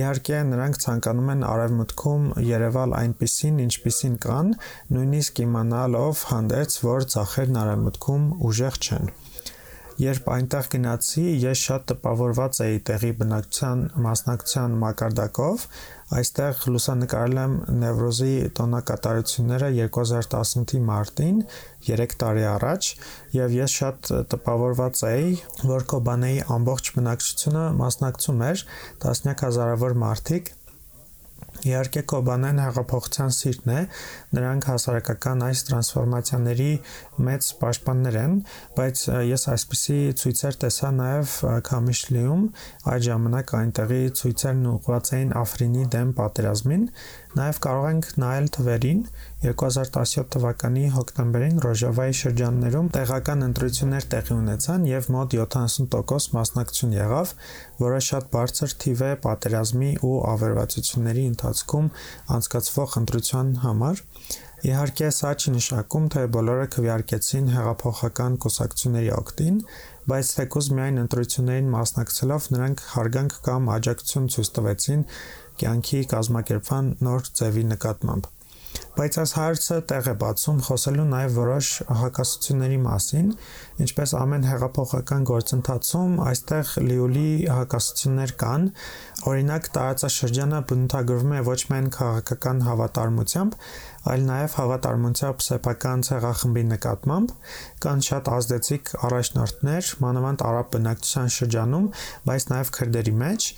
իհարկե 0.00 0.40
նրանք 0.54 0.80
ցանկանում 0.86 1.30
են 1.36 1.46
արևմուտքում 1.50 2.26
երևալ 2.48 2.96
այնպիսին, 3.00 3.60
ինչպիսին 3.66 4.18
կան, 4.24 4.52
նույնիսկ 4.96 5.44
իմանալով 5.44 6.24
հանդերձ, 6.30 6.76
որ 6.86 7.09
ծախերն 7.16 7.60
արևմուտքում 7.64 8.30
ուժեղ 8.50 8.80
չեն։ 8.80 9.12
Երբ 10.00 10.28
այնտեղ 10.32 10.68
գնացի, 10.72 11.22
ես 11.42 11.62
շատ 11.66 11.82
տպավորված 11.90 12.58
էի 12.64 12.76
տեղի 12.88 13.08
բնակչության 13.18 13.80
մասնակցության 14.04 14.76
մակարդակով, 14.80 15.64
այստեղ 16.16 16.62
լուսանկարել 16.72 17.40
եմ 17.42 17.56
Նևրոզի 17.82 18.30
տոնակատարությունները 18.60 19.68
2018-ի 19.76 20.80
մարտին, 20.86 21.42
3 21.90 22.16
տարի 22.22 22.46
առաջ, 22.54 22.88
եւ 23.36 23.58
ես 23.58 23.76
շատ 23.82 24.10
տպավորված 24.32 25.04
էի, 25.10 25.28
որ 25.74 25.86
Կոբանեի 25.92 26.40
ամբողջ 26.56 26.92
բնակչությունը 26.96 27.66
մասնակցում 27.84 28.42
էր, 28.48 28.64
տասնյակ 29.04 29.44
հազարավոր 29.50 29.98
մարդիկ 30.06 30.52
Իհարկե 31.68 32.02
Կոբանեն 32.10 32.60
հեղափոխության 32.64 33.32
սիրտն 33.36 33.72
է, 33.74 33.80
նրանք 34.38 34.68
հասարակական 34.70 35.44
այս 35.46 35.62
տրանսֆորմացիաների 35.68 36.68
մեծ 37.28 37.48
պաշտպաններ 37.60 38.18
են, 38.20 38.36
բայց 38.80 39.04
ես 39.30 39.46
այսպիսի 39.54 39.98
ցույցեր 40.20 40.58
տեսա 40.64 40.92
նաև 41.00 41.34
Քամիշլիում, 41.70 42.44
այդ 42.94 43.06
ժամանակ 43.10 43.54
այնտեղի 43.60 44.02
ցույցերն 44.20 44.64
ուղղված 44.74 45.12
էին 45.20 45.34
Աֆրինի 45.40 45.88
դեմ 45.96 46.14
պատերազմին, 46.20 46.86
Նաև 47.38 47.58
կարող 47.62 47.84
ենք 47.86 48.06
նայել 48.18 48.46
թվերին 48.56 49.00
2017 49.40 50.26
թվականի 50.34 50.82
հոկտեմբերին 50.92 51.60
Ռոժովայի 51.64 52.16
շրջաններում 52.18 52.88
տեղական 52.92 53.44
ընտրություններ 53.46 54.06
տեղի 54.12 54.34
ունեցան 54.34 54.82
եւ 54.90 55.06
մոտ 55.14 55.36
70% 55.38 56.34
մասնակցություն 56.36 56.90
եղավ, 56.96 57.30
որը 57.80 58.00
շատ 58.08 58.26
բարձր 58.34 58.74
թիվ 58.84 59.00
է 59.06 59.12
պատերազմի 59.24 59.92
ու 60.04 60.10
ավերվածությունների 60.32 61.24
ընթացքում 61.30 61.88
անցկացվող 62.36 62.96
ընտրության 63.00 63.54
համար։ 63.64 64.02
Իհարկե, 64.60 65.08
սա 65.16 65.30
չի 65.40 65.54
նշանակում, 65.54 66.10
թե 66.12 66.24
բոլորը 66.36 66.66
քվեարկեցին 66.74 67.48
հեղափոխական 67.54 68.36
կուսակցությունների 68.44 69.10
օգտին, 69.16 69.56
բայց 70.12 70.32
թեկուզ 70.36 70.68
միայն 70.76 71.00
ընտրություններին 71.06 71.72
մասնակցելով 71.78 72.50
նրանք 72.58 72.84
հարգանք 72.90 73.38
կամ 73.48 73.72
աջակցություն 73.78 74.28
ցույց 74.36 74.52
տվեցին 74.60 75.06
կյանքի 75.64 76.02
կազմակերպման 76.12 76.92
նոր 77.08 77.32
ձևի 77.40 77.64
նկատմամբ։ 77.72 78.30
Բայց 78.96 79.16
այս 79.22 79.32
հարցը 79.38 79.76
տեղ 79.90 80.08
է 80.10 80.14
բացում 80.20 80.58
խոսելու 80.66 81.06
նաև 81.10 81.36
որոշ 81.40 81.68
հակասությունների 82.00 82.78
մասին, 82.84 83.28
ինչպես 83.84 84.14
ամեն 84.20 84.46
հեղափոխական 84.50 85.26
գործընթացում, 85.30 86.16
այստեղ 86.30 86.72
լիոլի 86.86 87.30
հակասություններ 87.60 88.34
կան։ 88.40 88.66
Օրինակ, 89.30 89.70
տարածաշրջանը 89.76 90.60
բնութագրվում 90.70 91.32
է 91.36 91.40
ոչ 91.50 91.60
միայն 91.70 91.88
քաղաքական 91.96 92.62
հավատարմությամբ, 92.66 93.56
այլ 94.00 94.22
նաև 94.24 94.54
հավատարմությամբ 94.56 95.42
սեփական 95.44 96.02
ցեղախմբի 96.08 96.62
նկատմամբ 96.70 97.32
կան 97.84 98.04
շատ 98.06 98.30
ազդեցիկ 98.36 98.92
առաջնորդներ, 99.08 99.90
մանավանդ 100.04 100.44
արաբ 100.50 100.70
բնակչության 100.76 101.28
շրջանում, 101.36 101.90
բայց 102.30 102.46
նաև 102.52 102.72
քրդերի 102.78 103.14
մեջ 103.20 103.48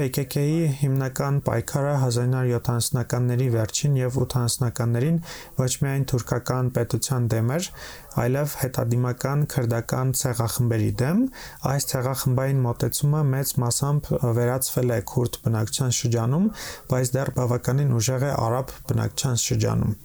PKK-ի 0.00 0.58
հիմնական 0.80 1.40
պայքարը 1.46 1.94
1970-ականների 2.02 3.48
վերջին 3.54 3.98
եւ 4.00 4.20
80-ականներին 4.26 5.22
ոչ 5.62 5.72
միայն 5.86 6.06
թուրքական 6.10 6.74
պետության 6.80 7.30
դեմ 7.30 7.54
էր, 7.60 7.70
այլև 8.18 8.54
հետադիմական 8.60 9.46
քրդական 9.54 10.12
ցեղախմբերի 10.20 10.90
դեմ, 11.02 11.22
այս 11.70 11.88
ցեղախմբային 11.92 12.62
մոտեցումը 12.66 13.22
մեծ 13.30 13.54
մասամբ 13.64 14.12
վերածվել 14.40 14.94
է 14.96 15.00
քուրդ 15.14 15.40
բնակչության 15.46 15.96
շրջանում, 16.00 16.52
բայց 16.90 17.16
դեռ 17.16 17.34
բավականին 17.40 17.96
ուժեղ 18.00 18.28
է 18.30 18.32
արաբ 18.50 18.78
բնակչության 18.90 19.42
շրջանում։ 19.46 19.98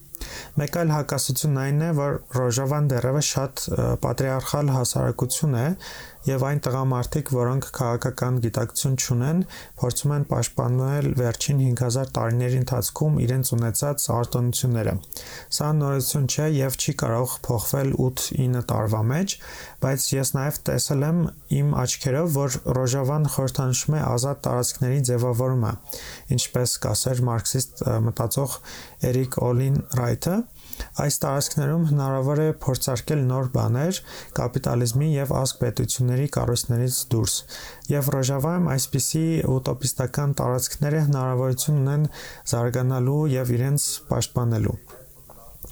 Մեկ 0.60 0.78
այլ 0.80 0.92
հակասությունն 0.96 1.58
այն 1.62 1.82
է, 1.86 1.90
որ 1.98 2.14
Ռոժավան 2.38 2.86
դեռևս 2.92 3.32
շատ 3.36 3.64
պատրիարխալ 4.06 4.72
հասարակություն 4.76 5.58
է, 5.60 5.66
եւ 6.26 6.46
այն 6.50 6.60
տղամարդիկ, 6.66 7.32
որոնք 7.36 7.68
քաղաքական 7.76 8.40
գիտակցություն 8.46 8.96
չունեն, 9.06 9.42
փորձում 9.82 10.14
են 10.16 10.26
պաշտպանել 10.32 11.10
վերջին 11.20 11.60
5000 11.66 12.14
տարիների 12.16 12.60
ընթացքում 12.62 13.20
իրենց 13.26 13.52
ունեցած 13.56 14.08
արտոնությունները։ 14.16 14.96
Սա 15.58 15.70
նորություն 15.80 16.28
չէ 16.36 16.48
եւ 16.56 16.80
չի 16.82 16.96
կարող 17.06 17.36
փոխվել 17.46 17.94
8-9 18.06 18.64
տարվա 18.72 19.02
մեջ, 19.12 19.38
բայց 19.86 20.08
ես 20.16 20.34
նաեւ 20.36 20.60
տեսել 20.70 21.06
եմ 21.06 21.20
իմ 21.60 21.74
աչքերով, 21.86 22.28
որ 22.36 22.58
Ռոժավան 22.80 23.30
խորհրդանշում 23.36 23.96
է 23.96 24.02
ազատ 24.06 24.42
տարածքների 24.46 25.00
ձևավորումը, 25.10 25.74
ինչպես 26.36 26.76
կասեր 26.86 27.24
մարքսիստ 27.30 27.84
մտածող 28.06 28.58
Էրիկ 29.12 29.40
Օլին 29.46 29.78
Ռայթը, 30.00 30.38
Այս 31.06 31.20
տարածքներում 31.26 31.86
հնարավոր 31.92 32.42
է 32.46 32.48
փորձարկել 32.66 33.24
նոր 33.30 33.50
բաներ 33.56 34.02
կապիտալիզմի 34.40 35.10
եւ 35.16 35.34
ազգ 35.42 35.62
պետությունների 35.64 36.28
կառույցներից 36.40 37.00
դուրս։ 37.16 37.38
Եվ 37.94 38.12
Ռոժավայում 38.18 38.70
այսպիսի 38.76 39.26
ուտոպիստական 39.56 40.38
տարածքները 40.42 41.02
հնարավորություն 41.08 41.82
ունեն 41.86 42.06
զարգանալու 42.56 43.24
եւ 43.36 43.58
իրենց 43.60 43.90
պաշտպանելու։ 44.12 44.78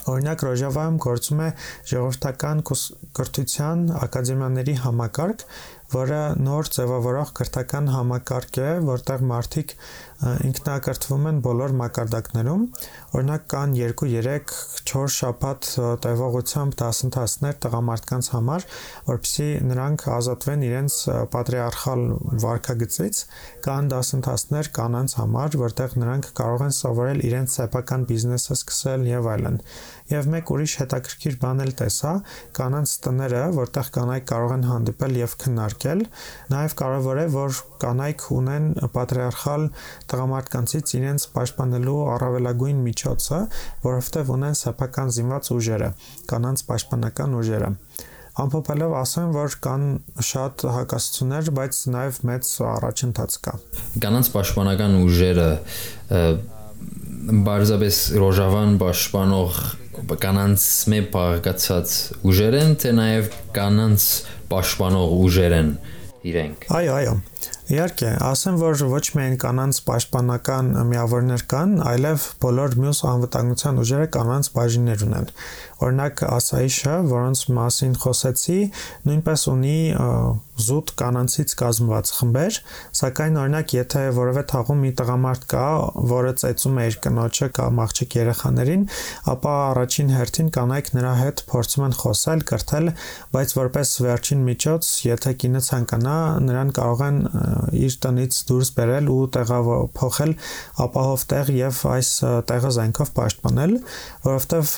Օրինակ 0.10 0.44
Ռոժավայում 0.44 0.96
գործում 1.04 1.42
է 1.44 1.50
ժողովրդական 1.92 2.62
կրթության 2.68 3.84
ակադեմիաների 4.04 4.74
համակարգ, 4.84 5.44
որը 5.94 6.22
նոր 6.44 6.70
ձևավորող 6.76 7.32
քրթական 7.38 7.92
համակարգ 7.94 8.60
է, 8.64 8.72
որտեղ 8.88 9.24
մարդիկ 9.30 9.76
ինքնակրթվում 10.24 11.26
են 11.30 11.40
բոլոր 11.44 11.74
մակարդակներում։ 11.80 12.62
Օրինակ 13.18 13.48
կան 13.54 13.74
2-3-4 13.76 15.10
շաբաթ 15.16 15.70
տևողությամբ 16.06 16.78
դասընթացներ 16.82 17.58
տղամարդկանց 17.66 18.30
համար, 18.34 18.68
որպեսզի 19.10 19.50
նրանք 19.72 20.06
ազատվեն 20.18 20.66
իրենց 20.70 21.00
պատրիարխալ 21.34 22.06
վարքագծից, 22.44 23.24
կան 23.68 23.92
դասընթացներ 23.94 24.72
կանանց 24.80 25.18
համար, 25.20 25.58
որտեղ 25.64 25.98
նրանք 26.04 26.32
կարող 26.40 26.66
են 26.70 26.78
սովորել 26.80 27.26
իրենց 27.28 27.58
սեփական 27.60 28.08
բիզնեսը 28.14 28.58
սկսել 28.60 29.08
եւ 29.12 29.30
այլն։ 29.34 29.60
Եվ 30.14 30.30
մեկ 30.34 30.52
ուրիշ 30.54 30.74
հետաքրքիր 30.84 31.38
բան 31.42 31.64
էլ 31.64 31.72
տեսա, 31.80 32.14
կանանց 32.58 32.94
տները, 33.06 33.42
որտեղ 33.58 33.90
կանայք 33.98 34.28
կարող 34.30 34.54
են 34.54 34.66
հանդիպել 34.70 35.18
եւ 35.20 35.36
քննարկել, 35.44 36.04
նաեւ 36.54 36.76
կարեւոր 36.84 37.22
է, 37.24 37.26
որ 37.34 37.60
կանայք 37.84 38.26
ունեն 38.38 38.70
պատրիարխալ 38.94 39.68
տղամարդկանցից 40.14 40.96
իրենց 41.00 41.28
պաշտպանելու 41.34 42.00
առավելագույն 42.14 42.82
միջոցը, 42.88 43.44
որովհետև 43.90 44.34
ունեն 44.38 44.58
սեփական 44.64 45.14
զինված 45.18 45.54
ուժերը, 45.58 45.94
կանանց 46.34 46.66
պաշտպանական 46.70 47.38
ուժերը 47.42 47.72
ամփոփելով 48.34 48.94
ասեմ, 48.98 49.34
որ 49.36 49.56
կան 49.62 49.84
շատ 50.26 50.64
հակասություններ, 50.74 51.50
բայց 51.60 51.82
նաև 51.94 52.18
մեծ 52.30 52.50
առաջընթաց 52.70 53.36
կա։ 53.46 53.54
Կանանց 54.02 54.30
պաշտպանական 54.34 54.98
ուժերը 55.04 55.50
բարձրապես 57.46 58.00
ռոժավան 58.24 58.74
պաշտպանող 58.82 59.62
կանանց 60.24 60.64
մե 60.92 61.00
բաղկացած 61.14 61.98
ուժեր 62.28 62.58
են, 62.60 62.74
թե 62.84 62.94
նաև 63.00 63.30
կանանց 63.56 64.08
պաշտպանող 64.52 65.14
ուժեր 65.24 65.56
են 65.60 65.70
իրենք։ 66.24 66.66
Այո, 66.72 66.94
այո։ 67.00 67.14
Իհարկե, 67.74 68.10
ասեմ, 68.28 68.58
որ 68.60 68.82
ոչ 68.92 69.04
միայն 69.16 69.36
կանանց 69.40 69.80
պաշտպանական 69.88 70.72
միավորներ 70.92 71.44
կան, 71.52 71.74
այլև 71.90 72.28
բոլոր 72.44 72.76
մյուս 72.84 73.00
անվտանգության 73.12 73.82
ուժերը 73.84 74.08
կանանց 74.16 74.50
բաժիններ 74.56 75.06
ունեն։ 75.08 75.30
Օրինակ 75.84 76.24
Ասայիշը, 76.30 76.96
որոնց 77.12 77.44
մասին 77.60 78.00
խոսեցի, 78.04 78.60
նույնպես 79.10 79.46
ունի 79.54 79.78
զուտ 80.54 80.92
կանանցից 81.00 81.54
կազմված 81.58 82.10
խմբեր, 82.14 82.58
սակայն 83.00 83.38
օրինակ 83.42 83.74
եթե 83.74 84.02
որևէ 84.18 84.44
թաղում 84.52 84.84
մի 84.84 84.92
տղամարդ 85.00 85.46
կա, 85.54 85.64
որը 86.12 86.34
ծեծում 86.44 86.78
է 86.78 86.86
իր 86.90 86.98
կնոջը 87.06 87.48
կամ 87.58 87.82
աղջիկ 87.84 88.18
երեխաներին, 88.20 88.84
ապա 89.34 89.54
առաջին 89.74 90.14
հերթին 90.14 90.52
կանայք 90.58 90.92
նրա 90.94 91.14
հետ 91.24 91.44
փորձում 91.50 91.86
են 91.88 91.98
խոսել, 92.04 92.46
կրթել, 92.54 92.92
բայց 93.34 93.56
որպես 93.58 93.94
վերջին 94.06 94.46
միջոց, 94.54 94.92
եթե 95.10 95.34
կինը 95.42 95.64
ցանկանա, 95.70 96.18
նրան 96.48 96.74
կարող 96.78 97.04
են 97.10 97.20
իր 97.82 97.98
տնից 98.06 98.40
դուրս 98.54 98.74
բերել 98.78 99.12
ու 99.14 99.20
տեղափոխել 99.34 100.38
ապահով 100.86 101.28
տեղ 101.34 101.52
եւ 101.58 101.84
այս 101.98 102.14
տեղը 102.54 102.74
զենքով 102.78 103.14
պաշտպանել, 103.18 103.78
որովհետեւ 104.30 104.78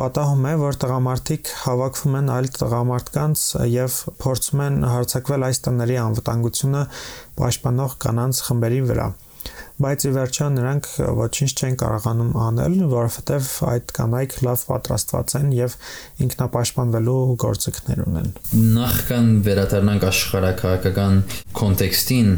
պատահում 0.00 0.44
է, 0.50 0.52
որ 0.64 0.78
տղամարդիկ 0.84 1.54
հավաքվում 1.62 2.20
են 2.20 2.30
այլ 2.40 2.52
տղամարդկանց 2.58 3.46
եւ 3.76 4.02
փորձում 4.24 4.66
են 4.66 4.84
հարձակվել 4.90 5.48
այս 5.50 5.64
տների 5.68 5.98
անվտանգությունը 6.10 6.84
պաշտպանող 7.40 7.98
կանանց 8.06 8.46
խմբերի 8.48 8.86
վրա 8.92 9.10
բայց 9.80 10.04
ի 10.04 10.10
վերջո 10.12 10.46
նրանք 10.54 10.86
ոչինչ 11.16 11.50
չեն 11.56 11.76
կարողանում 11.80 12.32
անել, 12.44 12.74
որովհետև 12.90 13.46
այդ 13.70 13.92
կանայք 13.96 14.34
լավ 14.44 14.64
պատրաստված 14.68 15.34
են 15.38 15.54
եւ 15.56 15.76
ինքնապաշտպանվելու 16.26 17.16
գործիքներ 17.44 18.02
ունեն։ 18.04 18.28
Նախքան 18.76 19.30
վերադառնանք 19.48 20.06
աշխարհակահաղական 20.10 21.16
կոնտեքստին, 21.60 22.30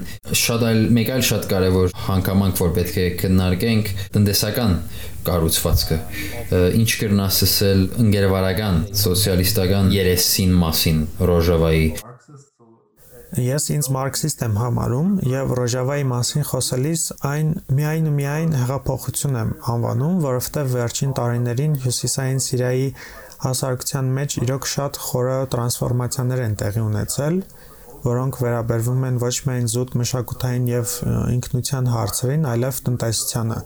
շատ 0.42 0.66
այլ 0.70 0.82
մեկ 1.02 1.12
այլ 1.16 1.26
շատ 1.32 1.48
կարևոր 1.50 1.96
հանգամանք, 2.06 2.62
որ 2.62 2.74
պետք 2.78 3.00
է 3.02 3.08
քննարկենք, 3.22 3.92
տնտեսական 4.14 4.78
կառուցվածքը 5.26 5.98
ինչ 6.82 6.90
կրնաս 7.02 7.42
ասել 7.48 7.84
ընկերվարական 8.06 8.80
սոցիալիստական 9.02 9.92
երեսին 9.96 10.56
մասին 10.62 11.04
ռոժավայի 11.32 11.86
Ես 13.32 13.70
ինձ 13.72 13.86
մարքսիստ 13.94 14.42
եմ 14.44 14.56
համարում 14.60 15.12
եւ 15.24 15.52
Ռոժավայի 15.56 16.02
մասին 16.10 16.42
խոսելիս 16.50 17.04
այն 17.30 17.52
միայն 17.78 18.10
ու 18.10 18.12
միայն 18.18 18.50
հեղափոխություն 18.60 19.38
եմ 19.40 19.52
անվանում, 19.72 20.18
որովհետեւ 20.26 20.74
վերջին 20.74 21.14
տարիներին 21.16 21.78
Հյուսիսային 21.86 22.42
Սիրիայի 22.46 22.90
հասարակության 23.46 24.10
մեջ 24.18 24.36
իրոք 24.42 24.68
շատ 24.72 25.00
խորը 25.06 25.38
տրանսֆորմացիաներ 25.54 26.42
են 26.44 26.58
տեղի 26.60 26.84
ունեցել, 26.92 27.40
որոնք 28.02 28.38
վերաբերվում 28.42 29.04
են 29.08 29.18
ոչ 29.22 29.34
միայն 29.46 29.68
զուտ 29.72 29.92
մշակութային 30.00 30.64
եւ 30.72 30.94
ինքնության 31.32 31.90
հարցերին, 31.92 32.46
այլև 32.52 32.80
տնտեսությանը։ 32.88 33.58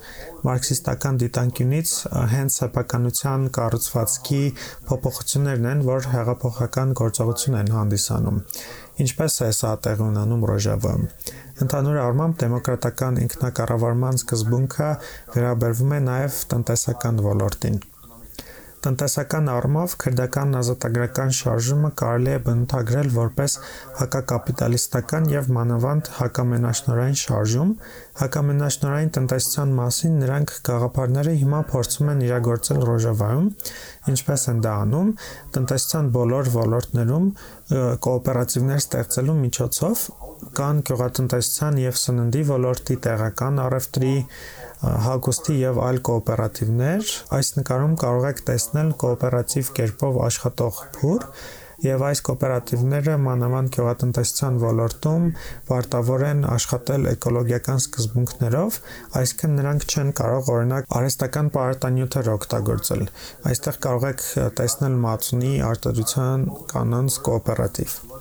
Մարքսիստական 0.46 1.20
դիտանկյունից 1.22 1.92
հենց 2.35 2.59
սեփականության 2.61 3.46
կառուցվածքի 3.57 4.42
փոփոխություններն 4.90 5.70
են, 5.72 5.83
որ 5.88 6.11
հեղափոխական 6.12 6.94
գործողություն 7.01 7.59
են 7.62 7.72
հանդիսանում։ 7.77 8.40
Ինչպես 9.07 9.35
է 9.44 9.51
սա 9.57 9.72
տեղի 9.85 10.07
ունենում 10.07 10.46
Ռոժավը։ 10.53 10.94
Ընդհանուր 11.64 11.99
առմամբ 12.05 12.38
դեմոկրատական 12.44 13.20
ինքնակառավարման 13.27 14.22
սկզբունքը 14.22 14.88
վերաբերվում 15.37 15.92
է 15.96 16.01
նաև 16.07 16.40
տնտեսական 16.53 17.20
ոլորտին։ 17.27 17.79
Տնտեսական 18.85 19.49
առումով 19.51 19.95
քրդական 20.03 20.57
ազատագրական 20.61 21.33
շարժումը 21.39 21.91
կարելի 22.01 22.33
է 22.33 22.41
բնութագրել 22.47 23.09
որպես 23.17 23.55
հակակապիտալիստական 24.01 25.29
եւ 25.33 25.49
մանավանդ 25.57 26.11
հակամենաշնորհային 26.19 27.19
շարժում։ 27.23 27.73
Հակամենաշնորհային 28.21 29.12
տնտեսության 29.17 29.75
մասին 29.81 30.21
նրանք 30.23 30.55
գաղափարները 30.69 31.35
հիմա 31.41 31.62
փորձում 31.73 32.12
են 32.15 32.23
իրագործել 32.27 32.85
Ռոժավայում, 32.91 33.49
ինչպես 34.12 34.47
են 34.53 34.62
դա 34.67 34.77
անում 34.87 35.11
տնտեսության 35.57 36.12
բոլոր 36.17 36.53
ոլորտներում 36.57 37.27
կոոպերատիվներ 38.07 38.81
ստեղծելու 38.87 39.37
միջոցով 39.43 40.07
կան 40.57 40.81
գյուղատնտեսության 40.87 41.79
եւ 41.83 41.99
սննդի 42.03 42.43
ոլորտի 42.51 42.97
տեղական 43.07 43.61
առևտրի 43.67 44.15
հագուստի 44.83 45.55
եւ 45.61 45.79
այլ 45.87 46.01
կոոպերատիվներ։ 46.09 47.12
Այս 47.37 47.53
նկարում 47.59 47.95
կարող 48.03 48.27
եք 48.31 48.43
տեսնել 48.51 48.91
կոոպերատիվ 49.03 49.71
կերպով 49.79 50.19
աշխատող 50.27 50.83
փուր 50.97 51.31
եւ 51.85 52.03
այս 52.09 52.23
կոոպերատիվները 52.27 53.15
մանավանդ 53.25 53.73
գյուղատնտեսության 53.77 54.61
ոլորտում 54.62 55.27
պարտավոր 55.69 56.25
են 56.31 56.41
աշխատել 56.55 57.09
էկոլոգիական 57.12 57.83
սկզբունքներով, 57.85 58.79
այսինքն 59.21 59.57
նրանք 59.61 59.87
չեն 59.93 60.12
կարող 60.23 60.51
օրինակ 60.57 60.91
արհեստական 61.01 61.53
պարարտանյութեր 61.59 62.33
օգտագործել։ 62.37 63.09
Այստեղ 63.53 63.81
կարող 63.89 64.11
եք 64.12 64.29
տեսնել 64.62 65.01
մածունի 65.07 65.57
արտադրության 65.73 66.49
կանոնց 66.73 67.21
կոոպերատիվ։ 67.29 68.16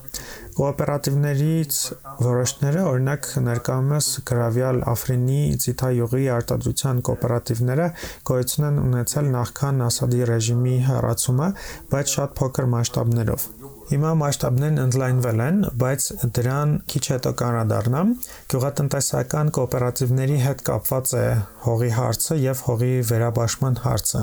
Կոոպերատիվներից 0.56 1.80
որոշները, 2.25 2.84
օրինակ 2.91 3.30
ներկայումս 3.47 4.10
գրավյալ 4.30 4.82
Աֆրինի 4.93 5.41
ձիթայուղի 5.65 6.30
արտադրության 6.36 7.01
կոոպերատիվները 7.10 7.89
գոյություն 8.32 8.69
են 8.69 8.82
ունեցել 8.86 9.32
նախքան 9.36 9.86
Ասադի 9.89 10.23
ռեժիմի 10.32 10.78
հեռացումը, 10.89 11.51
բայց 11.91 12.15
շատ 12.19 12.39
փոքր 12.39 12.71
մասշտաբներով։ 12.75 13.49
Հիմա 13.86 14.12
մասշտաբներն 14.17 14.82
ընդլայնվել 14.82 15.41
են, 15.45 15.58
բայց 15.82 16.06
դրան 16.34 16.71
քիչ 16.89 17.02
հետո 17.12 17.34
կանրադառնամ։ 17.41 18.13
Գյուղատնտեսական 18.54 19.52
կոոպերատիվների 19.58 20.39
հետ 20.41 20.63
կապված 20.69 21.13
է 21.21 21.26
հողի 21.67 21.91
հարցը 22.00 22.38
եւ 22.41 22.63
հողի 22.69 22.91
վերաբաշխման 23.12 23.78
հարցը։ 23.86 24.21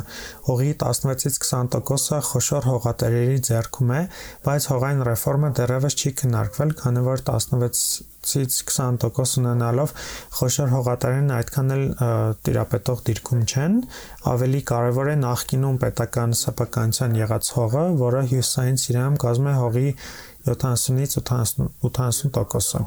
Հողի 0.51 0.71
16-ից 0.83 1.41
20%-ը 1.47 2.23
խոշոր 2.33 2.71
հողատերերի 2.73 3.43
ձեռքում 3.51 3.93
է, 3.99 4.03
բայց 4.49 4.73
հողային 4.73 5.05
ռեֆորմը 5.13 5.53
դեռևս 5.63 5.99
չի 6.03 6.17
քննարկվել, 6.23 6.75
քանի 6.83 7.07
որ 7.13 7.25
16 7.31 8.12
ցից 8.23 8.57
20% 8.71 9.41
ունենալով 9.43 9.95
խոշոր 10.39 10.73
հողատարերն 10.73 11.33
այդքան 11.37 11.75
էլ 11.77 11.85
տիրապետող 12.47 13.03
դիրքում 13.09 13.43
չեն, 13.53 13.79
ավելի 14.33 14.61
կարևոր 14.73 15.13
է 15.13 15.17
նախկինում 15.23 15.81
պետական 15.83 16.37
սեփականության 16.43 17.17
եղած 17.23 17.53
հողը, 17.57 17.87
որը 18.03 18.23
հյուսային 18.33 18.79
Սիրիայում 18.83 19.19
կազմում 19.27 19.51
է 19.53 19.57
հողի 19.63 19.89
70-ից 20.47 21.17
80%-ը։ 21.23 22.81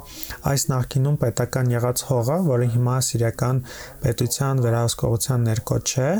Այս 0.50 0.64
նախկինում 0.72 1.16
պետական 1.22 1.70
եղած 1.72 2.02
հողը, 2.10 2.36
որը 2.46 2.66
հիմա 2.74 2.96
սիրիական 3.06 3.60
պետության 4.02 4.62
վերահսկողության 4.66 5.46
ներքո 5.50 5.78
չէ, 5.86 6.10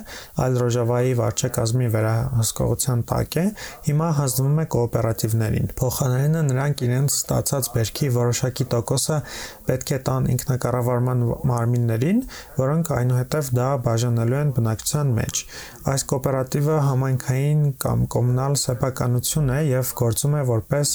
այլ 0.46 0.58
Ռոժավայի 0.62 1.12
վարչակազմի 1.20 1.90
վերահսկողության 1.96 3.04
տակ 3.12 3.36
է, 3.36 3.44
հիմա 3.88 4.08
հանձնվում 4.20 4.60
է 4.62 4.66
կոոպերատիվներին։ 4.76 5.70
Փոխանցելը 5.80 6.42
նրանք 6.46 6.84
իրենց 6.86 7.16
ստացած 7.16 7.70
բերքի 7.76 8.10
որոշակի 8.16 8.66
տոկոսը 8.76 9.18
պետք 9.66 9.92
է 9.96 10.00
տան 10.06 10.30
ինքնակառավարման 10.36 11.24
մարմիններին, 11.50 12.20
որոնք 12.56 12.92
այնուհետև 12.96 13.52
դա 13.56 13.68
բաժանելու 13.86 14.40
են 14.40 14.52
բնակչության 14.56 15.12
մեջ։ 15.16 15.42
Այս 15.86 16.04
կոոպերատիվը 16.10 16.76
համայնքային 16.86 17.60
կամ 17.82 18.06
կոմունալ 18.16 18.56
սեփականություն 18.62 19.52
է 19.56 19.60
եւ 19.66 19.92
գործում 20.00 20.36
է 20.36 20.42
որպես 20.50 20.94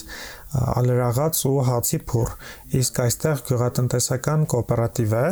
ալերաղաց 0.51 1.41
ու 1.47 1.59
հացի 1.67 1.99
փուր, 2.11 2.31
իսկ 2.75 2.97
այստեղ 3.05 3.41
գյուղատնտեսական 3.47 4.41
կոոպերատիվ 4.51 5.13
է, 5.15 5.27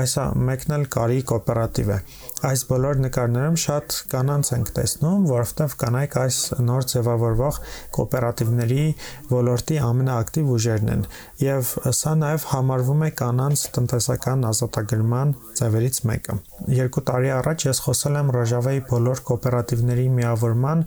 այս 0.00 0.14
մեկն 0.48 0.74
էլ 0.76 0.86
կարի 0.96 1.20
կոոպերատիվ 1.30 1.92
է։ 1.94 1.98
Այս 2.46 2.64
բոլոր 2.70 2.98
նկարներում 3.04 3.58
շատ 3.62 3.98
կանանց 4.10 4.50
ենք 4.56 4.72
տեսնում, 4.76 5.26
որովհետև 5.30 5.76
կանայք 5.82 6.16
այս 6.22 6.38
նոր 6.66 6.88
ձևավորվող 6.92 7.60
կոոպերատիվների 7.96 8.86
ոլորտի 9.30 9.78
ամենաակտիվ 9.86 10.50
ուժերն 10.56 10.92
են, 10.96 11.06
եւ 11.46 11.70
սա 12.00 12.16
նաեւ 12.26 12.48
համարվում 12.52 13.06
է 13.06 13.10
կանանց 13.22 13.66
տնտեսական 13.76 14.48
ազատագրման 14.50 15.36
ձևերից 15.60 16.02
մեկը։ 16.10 16.38
Երկու 16.76 17.06
տարի 17.06 17.32
առաջ 17.38 17.68
ես 17.70 17.84
խոսել 17.86 18.20
եմ 18.20 18.34
Ռոժավեի 18.36 18.84
բոլոր 18.90 19.22
կոոպերատիվների 19.30 20.06
միավորման 20.16 20.84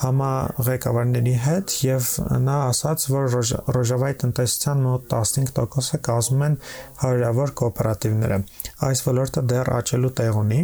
համաղեկավարների 0.00 1.34
հետ 1.44 1.74
եւ 1.84 2.08
նա 2.46 2.56
ասաց, 2.70 3.04
որ 3.12 3.36
Ռոժավայի 3.76 4.16
տնտեսության 4.22 4.82
մոտ 4.86 5.06
15%-ը 5.12 6.00
կազմում 6.08 6.46
են 6.48 6.56
հարյուրավոր 7.02 7.54
կոոպերատիվները։ 7.60 8.40
Այս 8.88 9.04
ոլորտը 9.10 9.46
դեռ 9.52 9.72
աճելու 9.80 10.12
տեղ 10.20 10.40
ունի 10.40 10.60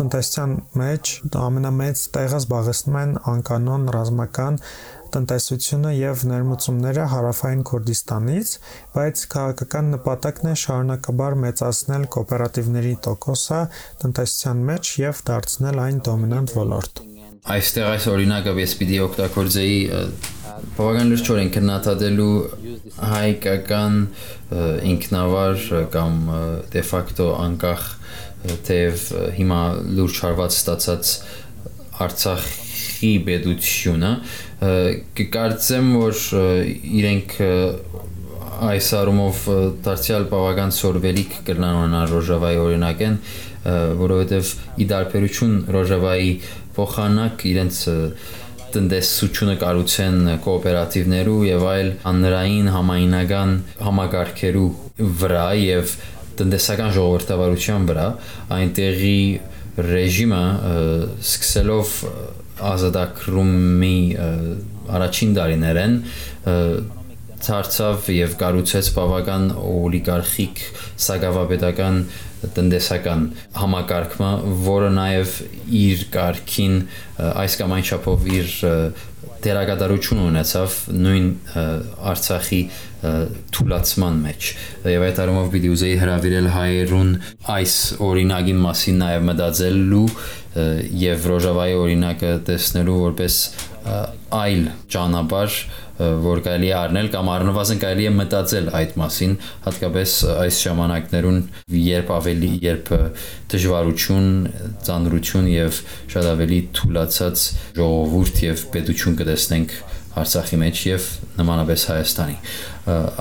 տնտեսության 0.00 0.52
մեջ 0.80 1.10
ամենամեծ 1.40 2.02
տեղը 2.14 2.38
զբաղեցնում 2.40 2.98
են 3.00 3.12
անկանոն 3.32 3.84
ռազմական 3.96 4.58
տնտեսությունը 5.16 5.92
եւ 5.96 6.24
ներմուծումները 6.30 7.06
հարավային 7.12 7.64
Քուրդիստանից, 7.70 8.54
բայց 8.94 9.24
քաղաքական 9.34 9.92
նպատակն 9.96 10.52
է 10.52 10.56
շարունակաբար 10.64 11.38
մեծացնել 11.44 12.08
կոոպերատիվների 12.16 12.96
տոկոսը 13.10 13.62
տնտեսության 14.06 14.66
մեջ 14.72 14.96
եւ 15.04 15.24
դարձնել 15.30 15.86
այն 15.86 16.04
դոմինանտ 16.10 16.58
ոլորտ 16.60 17.09
այստեղ 17.48 17.86
այս 17.94 18.06
օրինակը 18.12 18.52
ես 18.60 18.74
պիտի 18.80 18.98
օգտագործեի 19.06 19.76
բավական 20.76 21.12
լրջորեն 21.14 21.52
քննադատելու 21.54 22.34
հայկական 23.10 23.96
ինքնավար 24.90 25.64
կամ 25.94 26.18
դե 26.74 26.82
ֆակտո 26.90 27.28
անկախ 27.46 27.86
թեև 28.68 29.06
հիմա 29.38 29.60
լուրջ 29.96 30.20
հարված 30.26 30.58
ստացած 30.60 31.14
Արցախի 32.00 33.12
բեդությունը 33.26 34.12
կկարծեմ 35.20 35.90
որ 36.00 36.22
իրենք 37.00 37.34
այս 38.60 38.88
առումով 39.00 39.42
դարձյալ 39.84 40.26
բավական 40.28 40.72
սորվելիք 40.76 41.36
ունենալ 41.48 42.10
Ռոժավայի 42.12 42.58
օրինակեն, 42.60 43.14
որովհետև 44.00 44.52
ի 44.80 44.86
դարբերություն 44.90 45.56
Ռոժավայի 45.76 46.30
փոխանակ 46.76 47.44
իրենց 47.50 47.80
տնտեսությունը 48.70 49.54
կառուցեն 49.60 50.18
կոոպերատիվներու 50.44 51.38
եւ 51.48 51.64
այլ 51.70 51.88
անրային 52.10 52.68
համայնական 52.76 53.54
համագարկերու 53.86 54.68
վրա 55.20 55.46
եւ 55.60 55.94
տնտեսական 56.40 56.92
ժողովրդավարության 56.96 57.88
վրա 57.90 58.06
այնտեղի 58.56 59.18
ռեժիմը 59.90 60.44
սկսելով 61.24 61.92
ազատագրումի 62.70 63.98
առաջին 65.00 65.36
տարիներեն 65.40 65.94
ցարցավ 67.40 68.08
եւ 68.12 68.34
կառուցեց 68.40 68.90
բավական 68.96 69.46
օլիգարխիկ 69.64 70.58
սագավապետական 71.06 72.02
տնտեսական 72.56 73.24
համակարգը, 73.60 74.30
որը 74.64 74.90
նաև 74.96 75.38
իր 75.80 76.04
կարգին 76.14 76.76
այս 77.30 77.56
կամ 77.60 77.74
այն 77.76 77.88
չափով 77.90 78.28
իր 78.40 78.54
դերակատարություն 79.40 80.20
ունեցավ 80.26 80.76
նույն 81.00 81.28
Արցախի 82.10 82.60
թուլացման 83.56 84.18
մեջ 84.24 84.48
եւ 84.92 85.04
այդ 85.06 85.20
առումով 85.24 85.48
պիտի 85.54 85.70
ուզեի 85.74 86.00
հravirել 86.02 86.48
հայերուն 86.56 87.12
այս 87.56 87.76
օրինագին 88.04 88.60
մասին 88.66 89.00
նաեւ 89.00 89.24
մտածելու 89.30 90.04
եւ 91.00 91.28
Ռոժավայի 91.30 91.78
օրինակը 91.80 92.34
տեսնելու 92.50 92.98
որպես 93.06 93.38
այլ 94.40 94.66
ճանապարհ 94.92 95.60
որ 96.00 96.40
կարելի 96.46 96.68
է 96.70 96.74
առնել 96.80 97.08
կամ 97.12 97.30
առնվազն 97.34 97.80
կարելի 97.82 98.06
է 98.08 98.12
մտածել 98.16 98.68
այդ 98.80 98.94
մասին, 99.00 99.34
հատկապես 99.66 100.14
այս 100.34 100.60
ժամանակներուն, 100.64 101.40
երբ 101.76 102.12
ավելի 102.16 102.50
երբ 102.64 102.92
դժվարություն, 103.52 104.28
ծանրություն 104.88 105.50
եւ 105.52 105.80
շատ 106.14 106.30
ավելի 106.30 106.60
թուլացած 106.80 107.46
ժողովուրդ 107.80 108.44
եւ 108.46 108.64
պետություն 108.76 109.18
կտեսնենք 109.20 109.76
Արցախի 110.20 110.56
մեջ 110.58 110.80
եւ 110.88 111.04
նմանապես 111.38 111.82
Հայաստանի։ 111.86 112.32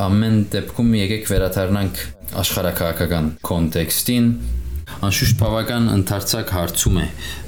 Ամեն 0.10 0.40
դեպքում 0.56 0.96
եկեք 0.98 1.28
վերադառնանք 1.30 2.02
աշխարհակահաղական 2.42 3.28
կոնտեքստին 3.46 4.32
անշուշտ 5.00 5.38
բավական 5.40 5.86
ընդարձակ 5.94 6.50
հարցում 6.52 6.98
է 7.00 7.06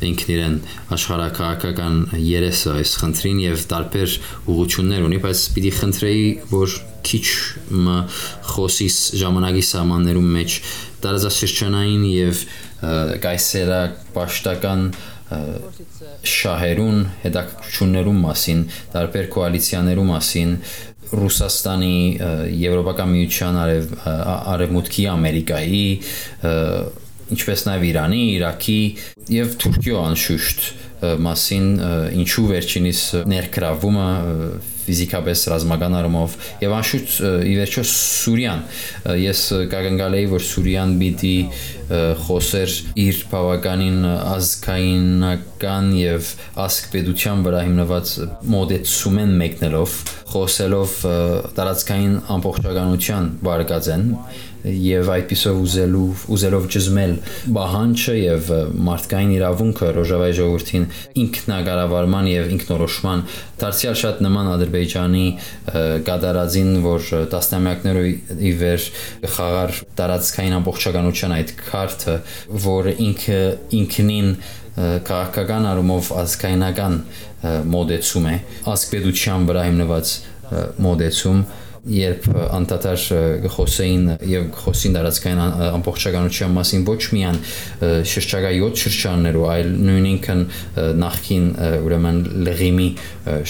ինքն 0.07 0.29
իրեն 0.35 0.53
աշխարհակահաղական 0.95 1.97
երեսը 2.23 2.75
այս 2.79 2.93
խնդրին 3.01 3.41
եւ 3.43 3.65
տարբեր 3.73 4.13
ուղություններ 4.53 5.07
ունի, 5.07 5.19
բայց 5.25 5.41
պիտի 5.55 5.71
խնդրեի, 5.81 6.23
որ 6.51 6.75
քիչ 7.11 7.25
խոսիս 8.51 8.99
ժամանակի 9.21 9.63
սահմաններում 9.71 10.29
մեջ 10.37 10.57
տարածաշրջանային 11.03 12.05
եւ 12.11 12.45
կայսերա 13.25 13.81
պաշտական 14.15 14.87
շահերուն, 16.31 16.97
հետաքրություններու 17.25 18.15
մասին, 18.21 18.65
տարբեր 18.95 19.29
կոալիցիաներու 19.35 20.07
մասին, 20.11 20.55
Ռուսաստանի, 21.11 21.95
Եվրոպական 22.61 23.09
միության 23.11 23.57
արև 23.59 23.87
արևմուտքի 24.07 25.07
Ամերիկայի 25.11 25.87
ինչպես 27.31 27.65
նաև 27.67 27.85
Իրանի, 27.91 28.21
Իրաքի 28.35 28.79
եւ 29.31 29.57
Թուրքիո 29.61 29.99
անշուշտ 30.01 30.65
մասին 31.01 31.67
ինչու 32.21 32.47
վերջինիս 32.51 33.01
ներգրավումը 33.31 34.09
ֆիզիկապես 34.85 35.43
ռազմական 35.53 35.97
առումով 36.01 36.37
եւ 36.63 36.75
անշուշտ 36.77 37.13
ի 37.51 37.53
վերջո 37.61 37.83
Սուրիան 37.91 38.63
ես 39.21 39.43
կագնգալ 39.71 40.17
էի 40.21 40.29
որ 40.31 40.45
Սուրիան 40.51 40.95
պիտի 41.01 41.35
խոսեր 42.25 42.75
իր 43.03 43.17
բավականին 43.31 44.05
ազգայինական 44.11 45.89
եւ 45.99 46.29
ասկպետության 46.65 47.43
վրա 47.47 47.63
հիմնված 47.67 48.13
մոդեցումեն 48.53 49.33
մեկնելով 49.41 49.97
խոսելով 50.31 50.93
տարածքային 51.57 52.15
ամբողջականության 52.37 53.27
բարգածեն 53.43 54.07
եւ 54.61 55.09
այդպիսով 55.15 55.59
ուզելու 55.61 56.03
ուզելով 56.35 56.65
ճզմել 56.75 57.13
բահանջը 57.55 58.15
եւ 58.17 58.51
մարդկային 58.87 59.31
իրավունքը 59.37 59.89
ռոժավայի 59.97 60.35
ժողովրդին 60.37 60.85
ինքնակառավարման 61.23 62.29
եւ 62.31 62.51
ինքնորոշման 62.55 63.23
դարձյալ 63.63 63.97
շատ 64.03 64.21
նման 64.27 64.51
ադրբեջանի 64.71 65.25
գադարածին 66.07 66.71
որ 66.85 67.07
տասնամյակներով 67.31 68.07
ի 68.39 68.51
վեր 68.61 68.85
խաղար 69.35 69.73
տարածքային 69.99 70.55
ամբողջականության 70.59 71.35
այդ 71.37 71.53
քարտը 71.59 72.15
որ 72.65 72.89
ինքը 72.95 73.39
ինքնին 73.81 74.29
քաղաքական 75.11 75.67
առումով 75.71 76.11
ազգայնական 76.21 76.99
մոդեցում 77.75 78.29
է 78.31 78.35
ազգպետության 78.71 79.49
վրա 79.51 79.65
հիմնված 79.67 80.13
մոդեցում 80.87 81.43
երբ 81.89 82.25
անդադար 82.59 83.03
խոսեին 83.55 84.03
եւ 84.29 84.49
խոսին 84.61 84.97
դարածքային 84.97 85.41
ամբողջականության 85.71 86.53
մասին 86.57 86.85
ոչ 86.85 86.99
միայն 87.15 87.39
շրջակա 88.11 88.51
7 88.57 88.83
շրջաններու, 88.83 89.45
այլ 89.55 89.71
նույնինքն 89.89 90.43
նախքին 91.01 91.47
ուրեմն 91.81 92.21
լղիմի 92.47 92.89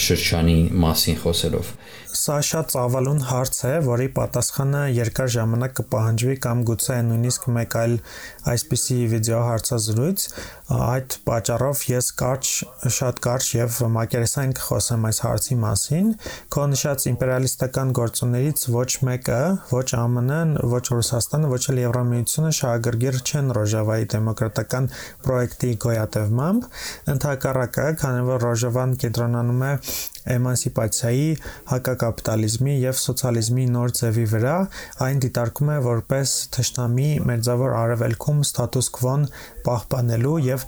շրջանի 0.06 0.58
մասին 0.86 1.20
խոսելով 1.26 1.74
Սա 2.22 2.36
շատ 2.46 2.68
ծավալուն 2.70 3.20
հարց 3.26 3.56
է, 3.66 3.70
որի 3.82 4.04
պատասխանը 4.14 4.80
երկար 4.94 5.30
ժամանակ 5.34 5.72
կպահանջվի 5.78 6.34
կամ 6.44 6.60
գուցե 6.68 6.98
նույնիսկ 7.08 7.46
մեկ 7.56 7.72
այլ 7.80 7.94
այսպիսի 8.52 8.98
վիդեո 9.10 9.40
հարցազրույց։ 9.48 10.26
Այդ 10.86 11.16
պատճառով 11.26 11.82
ես 11.88 12.10
կարճ, 12.22 12.50
շատ 12.98 13.18
կարճ 13.26 13.48
եւ 13.56 13.80
մակերեսային 13.96 14.54
կխոսեմ 14.60 15.08
այս 15.10 15.18
հարցի 15.26 15.58
մասին։ 15.64 16.12
Քո 16.54 16.66
նշած 16.72 17.06
իմպերիալիստական 17.10 17.92
գործոններից 17.98 18.64
ոչ 18.76 18.90
մեկը, 19.10 19.40
ոչ 19.72 19.88
ԱՄՆ-ն, 19.98 20.54
ոչ 20.76 20.84
Ռուսաստանը, 20.92 21.50
ոչ 21.52 21.62
էլ 21.72 21.82
Եվրամիությունը 21.82 22.54
շահագրգիռ 22.62 23.20
չեն 23.26 23.52
Ռոժավայի 23.58 24.08
դեմոկրատական 24.14 24.88
պրոյեկտի 25.26 25.74
գոյատևմամբ։ 25.86 26.70
Ընթակառակը, 27.16 27.86
քանի 28.02 28.24
որ 28.30 28.46
Ռոժավան 28.46 28.96
կենտրոնանում 29.02 29.62
է 29.66 29.72
էմանսիպացիայի, 30.32 31.28
հակակապիտալիզմի 32.12 32.74
եւ 32.82 32.96
սոցիալիզմի 33.00 33.64
նոր 33.72 33.92
ձևի 33.98 34.24
վրա, 34.32 34.56
այն 35.06 35.20
դիտարկում 35.24 35.70
է 35.72 35.78
որպես 35.88 36.32
թշնամի 36.56 37.10
մերձավոր 37.28 37.76
արևելքում 37.82 38.42
ստատուս 38.46 38.88
քվոն 38.98 39.28
պահպանելու 39.66 40.40
եւ 40.52 40.66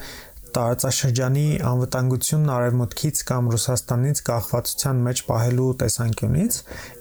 տարածաշրջանի 0.54 1.46
անվտանգությունն 1.66 2.50
արևմուտքից 2.54 3.22
կամ 3.26 3.48
Ռուսաստանից 3.54 4.20
կախվածության 4.28 5.00
մեջ 5.06 5.22
պահելու 5.30 5.66
տեսանկյունից 5.82 6.58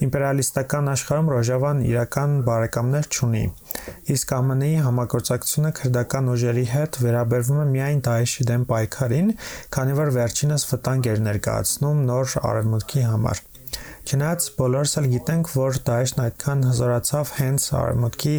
իմպերիալիստական 0.08 0.90
աշխարհում 0.94 1.30
Ռոժավան 1.34 1.84
իրական 1.92 2.34
բարեկամներ 2.50 3.10
չունի։ 3.14 3.44
Իսկ 4.18 4.36
ԱՄՆ-ի 4.50 4.74
համագործակցությունը 4.88 5.74
քրդական 5.84 6.34
ուժերի 6.34 6.68
հետ 6.74 7.02
վերաբերվում 7.06 7.62
է 7.62 7.70
միայն 7.78 8.04
Դաեշի 8.10 8.50
դեմ 8.50 8.68
պայքարին, 8.74 9.34
քանի 9.78 9.98
որ 10.02 10.14
վերջինս 10.18 10.70
վտանգ 10.74 11.14
էր 11.14 11.26
ներկայացնում 11.30 12.06
նոր 12.10 12.38
արևմուտքի 12.54 13.10
համար։ 13.14 13.48
Չնայած 14.04 14.46
բոլորս 14.58 14.94
էլ 15.00 15.06
գիտենք, 15.14 15.50
որ 15.56 15.78
Դաեշն 15.88 16.22
այդքան 16.24 16.64
հզորացավ 16.68 17.30
հենց 17.38 17.68
արևմուտքի 17.80 18.34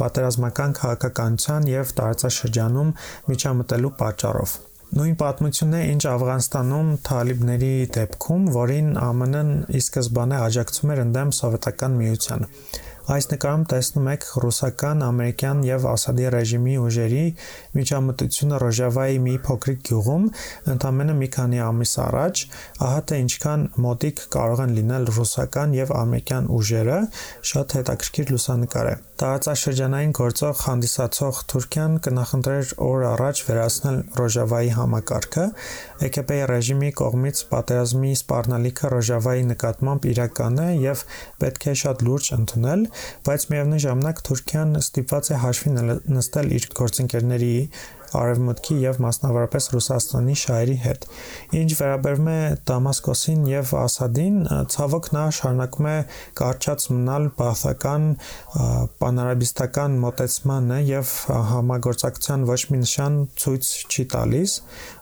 պատերազմական 0.00 0.74
քաղաքականության 0.80 1.68
եւ 1.70 1.92
տարածաշրջանում 2.00 2.92
միջամտելու 3.28 3.92
պատճառով։ 4.00 4.54
Նույն 4.90 5.16
պատմությունն 5.20 5.76
է, 5.78 5.80
ինչ 5.90 6.00
Աֆղանստանում 6.10 6.88
թալիբների 7.06 7.74
դեպքում, 7.94 8.46
որին 8.56 8.88
ԱՄՆ-ն 8.96 9.52
ի 9.70 9.82
սկզբանե 9.84 10.40
աջակցում 10.48 10.94
էր 10.94 11.02
ընդդեմ 11.04 11.34
սովետական 11.36 12.00
միության։ 12.00 12.48
Այս 13.10 13.26
նկարում 13.26 13.62
տեսնում 13.66 14.08
եք 14.12 14.24
ռուսական, 14.42 15.00
ամերիկյան 15.02 15.62
եւ 15.66 15.86
Ասադի 15.90 16.26
ռեժիմի 16.30 16.74
ուժերի 16.78 17.22
միջամտությունը 17.74 18.60
Ռոժավայի 18.62 19.16
մի 19.24 19.34
փոքրիկ 19.48 19.80
գյուղում 19.88 20.28
ընդամենը 20.74 21.16
մի 21.18 21.28
քանի 21.34 21.60
ամիս 21.66 21.94
առաջ, 22.06 22.42
ահա 22.86 23.00
թե 23.10 23.18
ինչքան 23.24 23.66
մոտիկ 23.86 24.22
կարող 24.36 24.62
են 24.66 24.74
լինել 24.78 25.10
ռուսական 25.18 25.74
եւ 25.80 25.94
ամերիկյան 26.04 26.50
ուժերը, 26.60 26.98
շատ 27.50 27.76
հետաքրքիր 27.80 28.30
լուսանկար 28.30 28.90
է։ 28.90 28.94
Տարածաշրջանային 29.20 30.12
գործող 30.16 30.60
հանդիսացող 30.64 31.40
Թուրքիան 31.50 31.96
կնախընտրեր 32.06 32.70
օր 32.86 33.02
առաջ 33.10 33.42
վերացնել 33.50 33.98
Ռոժավայի 34.20 34.70
համակարգը, 34.78 35.44
ԵԿՊ-ի 36.00 36.40
ռեժիմի 36.50 36.90
կողմից 37.00 37.42
պատերազմի 37.50 38.12
սպառնալիքը 38.20 38.90
Ռոժավայի 38.94 39.46
նկատմամբ 39.50 40.08
իրական 40.14 40.60
է 40.64 40.68
եւ 40.80 41.04
պետք 41.44 41.68
է 41.70 41.74
շատ 41.84 42.04
լուրջ 42.08 42.32
ընդունել, 42.40 42.84
բայց 43.28 43.48
միևնույն 43.52 43.84
ժամանակ 43.86 44.22
Թուրքիան 44.30 44.76
ստիպված 44.80 45.30
է 45.30 45.40
հաշվի 45.44 45.74
նստել 46.20 46.54
իր 46.60 46.68
գործընկերների 46.80 47.54
Արևմուտքի 48.16 48.76
եւ 48.82 48.98
մասնավորապես 49.04 49.68
Ռուսաստանի 49.74 50.36
շահերի 50.40 50.76
հետ։ 50.84 51.04
Ինչ 51.60 51.70
վերաբերում 51.80 52.30
է 52.32 52.38
Դամասկոսին 52.70 53.44
եւ 53.50 53.72
Ասադին, 53.80 54.38
ցավոք 54.74 55.10
նա 55.14 55.24
շարունակում 55.38 55.88
է 55.90 55.96
կարճած 56.40 56.86
մնալ 56.96 57.28
բախական 57.38 58.08
պանարաբիստական 59.04 59.98
մոտեցմանը 60.06 60.80
եւ 60.90 61.14
համագործակցության 61.52 62.48
ոչ 62.50 62.60
մի 62.72 62.82
նշան 62.84 63.20
ցույց 63.44 63.70
չի 63.90 64.06
տալիս։ 64.16 64.56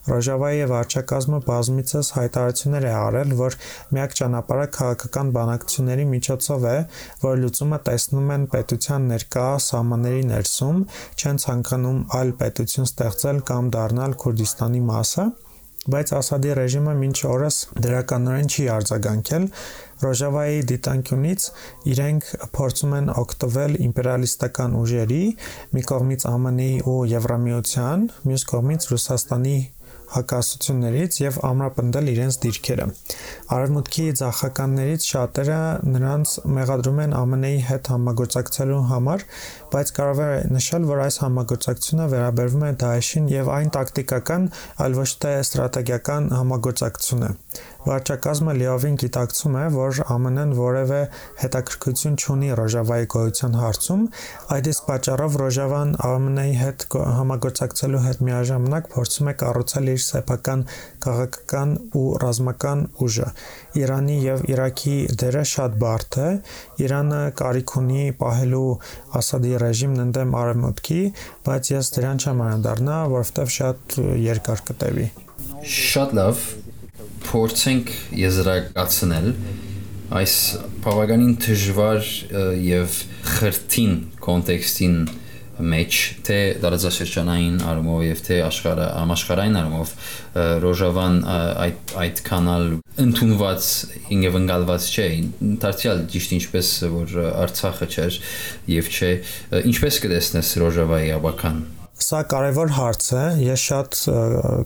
Ռոժավայի 0.08 0.58
եւ 0.58 0.74
արչակազմը 0.78 1.40
բազմիցս 1.48 2.12
հայտարարություններ 2.18 2.86
է 2.88 2.92
արել, 2.98 3.34
որ 3.38 3.56
միակ 3.96 4.14
ճանապարհը 4.20 4.68
քաղաքական 4.78 5.32
բանակցությունների 5.38 6.06
միջոցով 6.12 6.68
է, 6.68 6.76
որ 7.24 7.42
լուծումը 7.42 7.80
տեսնում 7.88 8.32
են 8.38 8.46
պետության 8.54 9.10
ներկա 9.14 9.48
սահմանների 9.68 10.22
ներսում, 10.32 10.78
չեն 11.18 11.42
ցանկանում 11.44 12.00
այլ 12.20 12.32
պետություն 12.44 12.88
ստեղծել 12.92 13.44
կամ 13.52 13.74
դառնալ 13.78 14.16
Քուրդիստանի 14.24 14.82
մասը 14.92 15.28
բայց 15.88 16.10
Ասադի 16.18 16.50
ռեժիմը 16.58 16.94
մինչ 17.00 17.18
օրս 17.32 17.58
դրականորեն 17.84 18.48
չի 18.52 18.64
արձագանքել 18.74 19.44
Ռոժավայի 20.02 20.58
դիտանկյունից 20.70 21.46
իրենք 21.92 22.26
փորձում 22.58 22.92
են 22.98 23.08
օգտվել 23.22 23.78
իմպերիալիստական 23.86 24.76
ուժերի, 24.82 25.22
մի 25.74 25.82
կողմից 25.90 26.26
ԱՄՆ-ի 26.28 26.68
ու 26.92 26.98
Եվրամիության, 27.14 28.04
մյուս 28.28 28.44
կողմից 28.52 28.88
Ռուսաստանի 28.92 29.56
հակասություններից 30.14 31.18
եւ 31.20 31.38
ամրապնդել 31.48 32.10
իրենց 32.12 32.38
դիրքերը։ 32.44 32.86
Արևմուտքի 33.58 34.06
ցախականներից 34.20 35.06
շատերը 35.12 35.60
նրանց 35.94 36.34
մեղադրում 36.58 37.00
են 37.04 37.16
ԱՄՆ-ի 37.18 37.62
հետ 37.68 37.90
համագործակցելու 37.92 38.82
համար, 38.92 39.24
բայց 39.74 39.92
կարող 39.98 40.22
է 40.24 40.30
նշել, 40.58 40.88
որ 40.88 41.02
այս 41.08 41.20
համագործակցությունը 41.24 42.06
վերաբերվում 42.14 42.64
է 42.68 42.72
Դաեշին 42.84 43.32
եւ 43.34 43.50
այն 43.58 43.72
տակտիկական, 43.78 44.48
այլ 44.84 44.98
ոչ 44.98 45.10
թե 45.24 45.34
ստրատեգիական 45.44 46.30
համագործակցություն 46.38 47.26
է։ 47.28 47.32
Վարչակազմը 47.86 48.52
լիովին 48.58 48.96
գիտակցում 48.98 49.56
է, 49.58 49.64
որ 49.74 49.98
ԱՄՆ-ն 50.10 50.52
որևէ 50.58 50.98
հետաքրքրություն 51.42 52.16
չունի 52.18 52.48
Ռոժավայի 52.58 53.06
գոյության 53.14 53.54
հարցում, 53.58 54.02
այդ 54.56 54.70
իսկ 54.72 54.88
պատճառով 54.88 55.38
Ռոժավան 55.42 55.94
ԱՄՆ-ի 56.02 56.54
հետ 56.58 56.86
համագործակցելու 57.18 58.02
հետ 58.08 58.22
միաժամանակ 58.28 58.90
փորձում 58.94 59.30
է 59.30 59.34
կառուցել 59.42 59.90
իր 59.94 60.02
սեփական 60.08 60.64
քաղաքական 61.06 61.76
ու 62.02 62.04
ռազմական 62.24 62.84
ուժը։ 63.06 63.30
Իրանի 63.78 64.18
եւ 64.26 64.44
Իրաքի 64.52 64.96
դերը 65.22 65.44
շատ 65.54 65.78
բարդ 65.84 66.18
է։ 66.18 66.28
Իրանը 66.88 67.22
կարիք 67.38 67.76
ունի 67.78 68.04
պահելու 68.18 68.68
Ասադի 69.22 69.54
ռեժիմն 69.62 70.04
ընդդեմ 70.08 70.36
արևմուտքի, 70.42 71.00
բայց 71.48 71.72
ես 71.78 71.92
դրան 71.98 72.22
չեմ 72.24 72.44
անդառնա, 72.48 73.00
որովհետեւ 73.14 73.54
շատ 73.58 73.98
երկար 74.28 74.64
կտևի։ 74.68 75.10
Շատ 75.78 76.14
լավ 76.18 76.42
փորձենք 77.26 77.94
եզրակացնել 78.22 79.30
այս 80.18 80.34
բավականին 80.84 81.32
դժվար 81.44 82.12
եւ 82.64 83.00
խրթին 83.36 83.96
կոնտեքստին 84.24 85.00
մեջ 85.58 85.96
թե 86.26 86.38
դարաձաշրջանային 86.62 87.56
առումով 87.66 88.02
եւ 88.06 88.20
թե 88.28 88.36
աշխարհ 88.46 88.82
համաշխարհային 88.94 89.58
առումով 89.60 89.94
ռոժավան 90.64 91.16
այդ 91.64 91.94
այդ 92.04 92.22
կանալ 92.28 92.68
ընդունված 93.04 93.70
ինգև 94.16 94.38
ընկալված 94.42 94.86
չէ 94.92 95.08
դարձյալ 95.64 96.04
ճիշտ 96.14 96.36
ինչպես 96.38 96.70
որ 96.94 97.16
արցախը 97.46 97.90
չէր 97.96 98.20
եւ 98.78 98.92
չէ 98.94 99.10
ինչպես 99.72 100.00
կտեսնես 100.06 100.54
ռոժավայի 100.62 101.12
աբական 101.18 101.60
Սա 101.98 102.20
կարևոր 102.30 102.72
հարց 102.76 103.06
է, 103.10 103.22
ես 103.42 103.62
շատ 103.68 103.96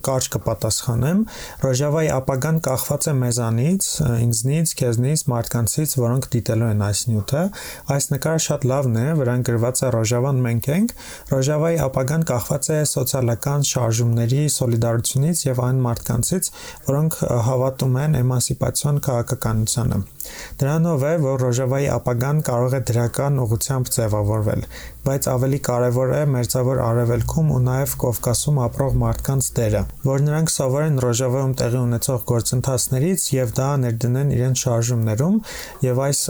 կարճ 0.04 0.26
կպատասխանեմ։ 0.34 1.20
Ռոժավայի 1.62 2.10
ապագան 2.12 2.58
կախված 2.66 3.06
է 3.08 3.14
մեզանից, 3.22 3.88
ինձնից, 4.26 4.74
քեզնից, 4.82 5.22
մարդկանցից, 5.32 5.94
որոնք 6.02 6.28
դիտելու 6.34 6.68
են 6.74 6.84
այս 6.88 7.00
նյութը։ 7.08 7.44
Այս 7.96 8.08
նկարը 8.12 8.42
շատ 8.46 8.66
լավն 8.72 9.00
է, 9.00 9.06
վրան 9.22 9.46
գրված 9.48 9.80
է 9.82 9.90
Ռոժավան 9.96 10.42
մենք 10.46 10.68
ենք։ 10.76 10.94
Ռոժավայի 11.32 11.80
ապագան 11.88 12.26
կախված 12.32 12.70
է 12.76 12.80
սոցիալական 12.92 13.66
շարժումների 13.72 14.42
սոլիդարությունից 14.58 15.46
եւ 15.48 15.64
այն 15.72 15.82
մարդկանցից, 15.88 16.52
որոնք 16.92 17.18
հավատում 17.48 17.98
են 18.04 18.20
էմանսիպացիոն 18.22 19.02
քաղաքականությանը։ 19.08 20.04
Դրանով 20.62 21.04
է, 21.08 21.12
որ 21.22 21.42
Ռոժավայի 21.42 21.86
ապագան 21.96 22.42
կարող 22.46 22.74
է 22.76 22.80
դրական 22.92 23.38
ուղղությամբ 23.42 23.90
ձևավորվել, 23.96 24.66
բայց 25.02 25.26
ավելի 25.32 25.58
կարևոր 25.66 26.10
է 26.14 26.20
մերձավոր 26.32 26.80
արևելքում 26.86 27.48
ու 27.52 27.60
նաև 27.66 27.94
Կովկասում 28.02 28.58
ապրող 28.62 28.98
մարդկանց 29.02 29.48
դերը, 29.56 29.82
որ 30.06 30.22
նրանք 30.26 30.52
սովորեն 30.52 31.00
Ռոժավայում 31.02 31.54
տեղի 31.62 31.78
ունեցող 31.82 32.20
գործընթացներից 32.30 33.24
եւ 33.34 33.54
դա 33.58 33.68
ներդնեն 33.82 34.30
իրենց 34.36 34.62
շարժումներում 34.62 35.40
եւ 35.82 36.02
այս 36.06 36.20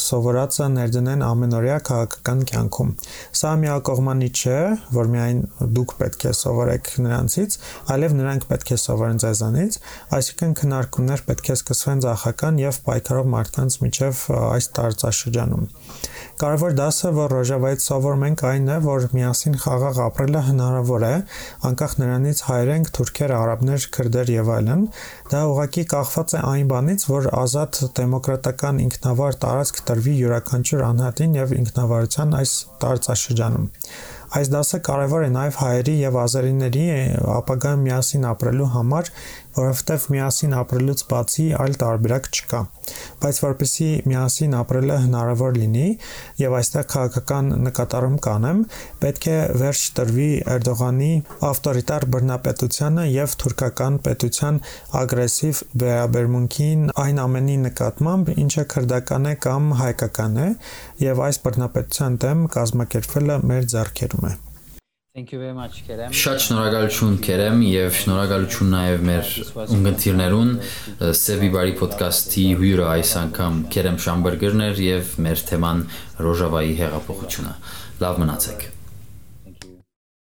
սովորածը 0.00 0.68
ներդնեն 0.76 1.24
ամենօրյա 1.26 1.78
քաղաքական 1.90 2.44
կյանքում։ 2.50 2.94
Սա 3.40 3.52
միակողմանի 3.64 4.30
չէ, 4.30 4.60
որ 4.94 5.10
միայն 5.10 5.42
դուք 5.80 5.96
պետք 6.00 6.28
է 6.30 6.34
սովորեք 6.40 6.92
նրանցից, 7.10 7.58
այլև 7.94 8.16
նրանք 8.20 8.46
պետք 8.50 8.70
է 8.70 8.80
սովորեն 8.84 9.20
ձեզանից, 9.24 9.80
այսինքն 10.20 10.56
քննարկումներ 10.60 11.24
պետք 11.30 11.50
է 11.50 11.56
սկսվեն 11.58 12.04
ցախական 12.06 12.60
եւ 12.60 12.80
պայքարող 12.86 13.30
մարդկանց 13.40 13.80
միջև 13.82 14.24
այս 14.40 14.70
տարածաշրջանում։ 14.76 15.68
Կարևոր 16.40 16.72
դասը, 16.72 17.08
որ 17.16 17.32
Ռոժավայից 17.36 17.82
սովորում 17.84 18.22
ենք, 18.30 18.42
այն 18.48 18.68
է, 18.72 18.76
որ 18.80 19.02
միասին 19.12 19.56
խաղաղ 19.60 19.98
ապրելը 20.06 20.40
հնարավոր 20.46 21.02
է, 21.04 21.16
անկախ 21.68 21.96
նրանից 22.00 22.38
հայեր 22.46 22.70
ենք, 22.74 22.92
թուրքեր, 22.96 23.34
արաբներ, 23.40 23.84
քրդեր 23.96 24.32
եւ 24.32 24.52
այլն։ 24.56 24.86
Դա 25.34 25.42
ուղղակի 25.50 25.84
կախված 25.92 26.32
է 26.32 26.40
այն 26.50 26.70
բանից, 26.70 27.04
որ 27.10 27.28
ազատ 27.40 27.82
դեմոկրատական 28.00 28.80
ինքնավար 28.86 29.36
տարածք 29.44 29.82
տրվի 29.90 30.14
յուրաքանչյուր 30.20 30.86
անհատին 30.88 31.36
եւ 31.40 31.52
ինքնավարության 31.60 32.40
այս 32.40 32.54
տարածաշրջանում։ 32.80 33.68
Այս 34.30 34.48
դասը 34.54 34.78
կարևոր 34.86 35.24
է 35.26 35.30
նաև 35.34 35.56
հայերի 35.58 35.92
եւ 35.98 36.16
ազերիների 36.20 36.82
ապագայում 37.34 37.80
միասին 37.82 38.26
ապրելու 38.30 38.68
համար, 38.76 39.08
որովհետև 39.56 40.04
միասին 40.14 40.56
ապրելուց 40.60 41.02
բացի 41.10 41.46
այլ 41.60 41.76
տարբերակ 41.80 42.28
չկա։ 42.30 42.60
Բայց 43.20 43.38
որպեսզի 43.44 43.88
միասին 44.10 44.56
ապրելը 44.60 44.96
հնարավոր 45.04 45.56
լինի 45.60 45.86
եւ 46.40 46.56
այստեղ 46.60 46.86
քաղաքական 46.94 47.50
նկատառում 47.66 48.16
կանեմ, 48.26 48.62
պետք 49.04 49.28
է 49.30 49.38
վերջ 49.62 49.82
տրվի 50.00 50.28
Էրդողանի 50.54 51.12
ավտորիտար 51.50 52.06
բռնապետությանը 52.16 53.06
եւ 53.10 53.36
թուրքական 53.44 53.98
պետության 54.06 54.60
ագրեսիվ 55.00 55.64
վերաբերմունքին 55.84 56.84
այն 57.06 57.24
ամենի 57.24 57.56
նկատմամբ, 57.70 58.34
ինչը 58.44 58.66
քրդական 58.74 59.32
է 59.32 59.34
կամ 59.48 59.72
հայկական 59.84 60.38
է, 60.44 60.52
եւ 61.06 61.24
այս 61.30 61.42
բռնապետության 61.48 62.22
դեմ 62.26 62.46
կազմակերպվելը 62.58 63.42
մեր 63.50 63.74
ձեռքերում 63.74 64.30
է։ 64.30 64.36
Thank 65.12 65.32
you 65.32 65.40
very 65.40 65.54
much 65.54 65.82
Kerem. 65.88 66.12
Շատ 66.14 66.42
շնորհակալություն 66.44 67.16
Kerem 67.26 67.64
եւ 67.66 67.96
շնորհակալություն 67.98 68.70
նաեւ 68.76 69.02
մեր 69.08 69.32
ունգընտիրներուն 69.64 70.52
Սեվի 71.24 71.50
բարի 71.56 71.76
ոդկասթի 71.82 72.46
հյուրը 72.62 72.88
այս 72.94 73.14
անգամ 73.24 73.60
Kerem 73.74 73.98
Շամբերգերն 74.06 74.66
էր 74.70 74.82
եւ 74.86 75.14
մեր 75.26 75.46
թեման 75.50 75.86
Ռոժավայի 76.22 76.76
հեղափոխությունը։ 76.84 77.56
Լավ 78.06 78.22
մնացեք։ 78.22 78.70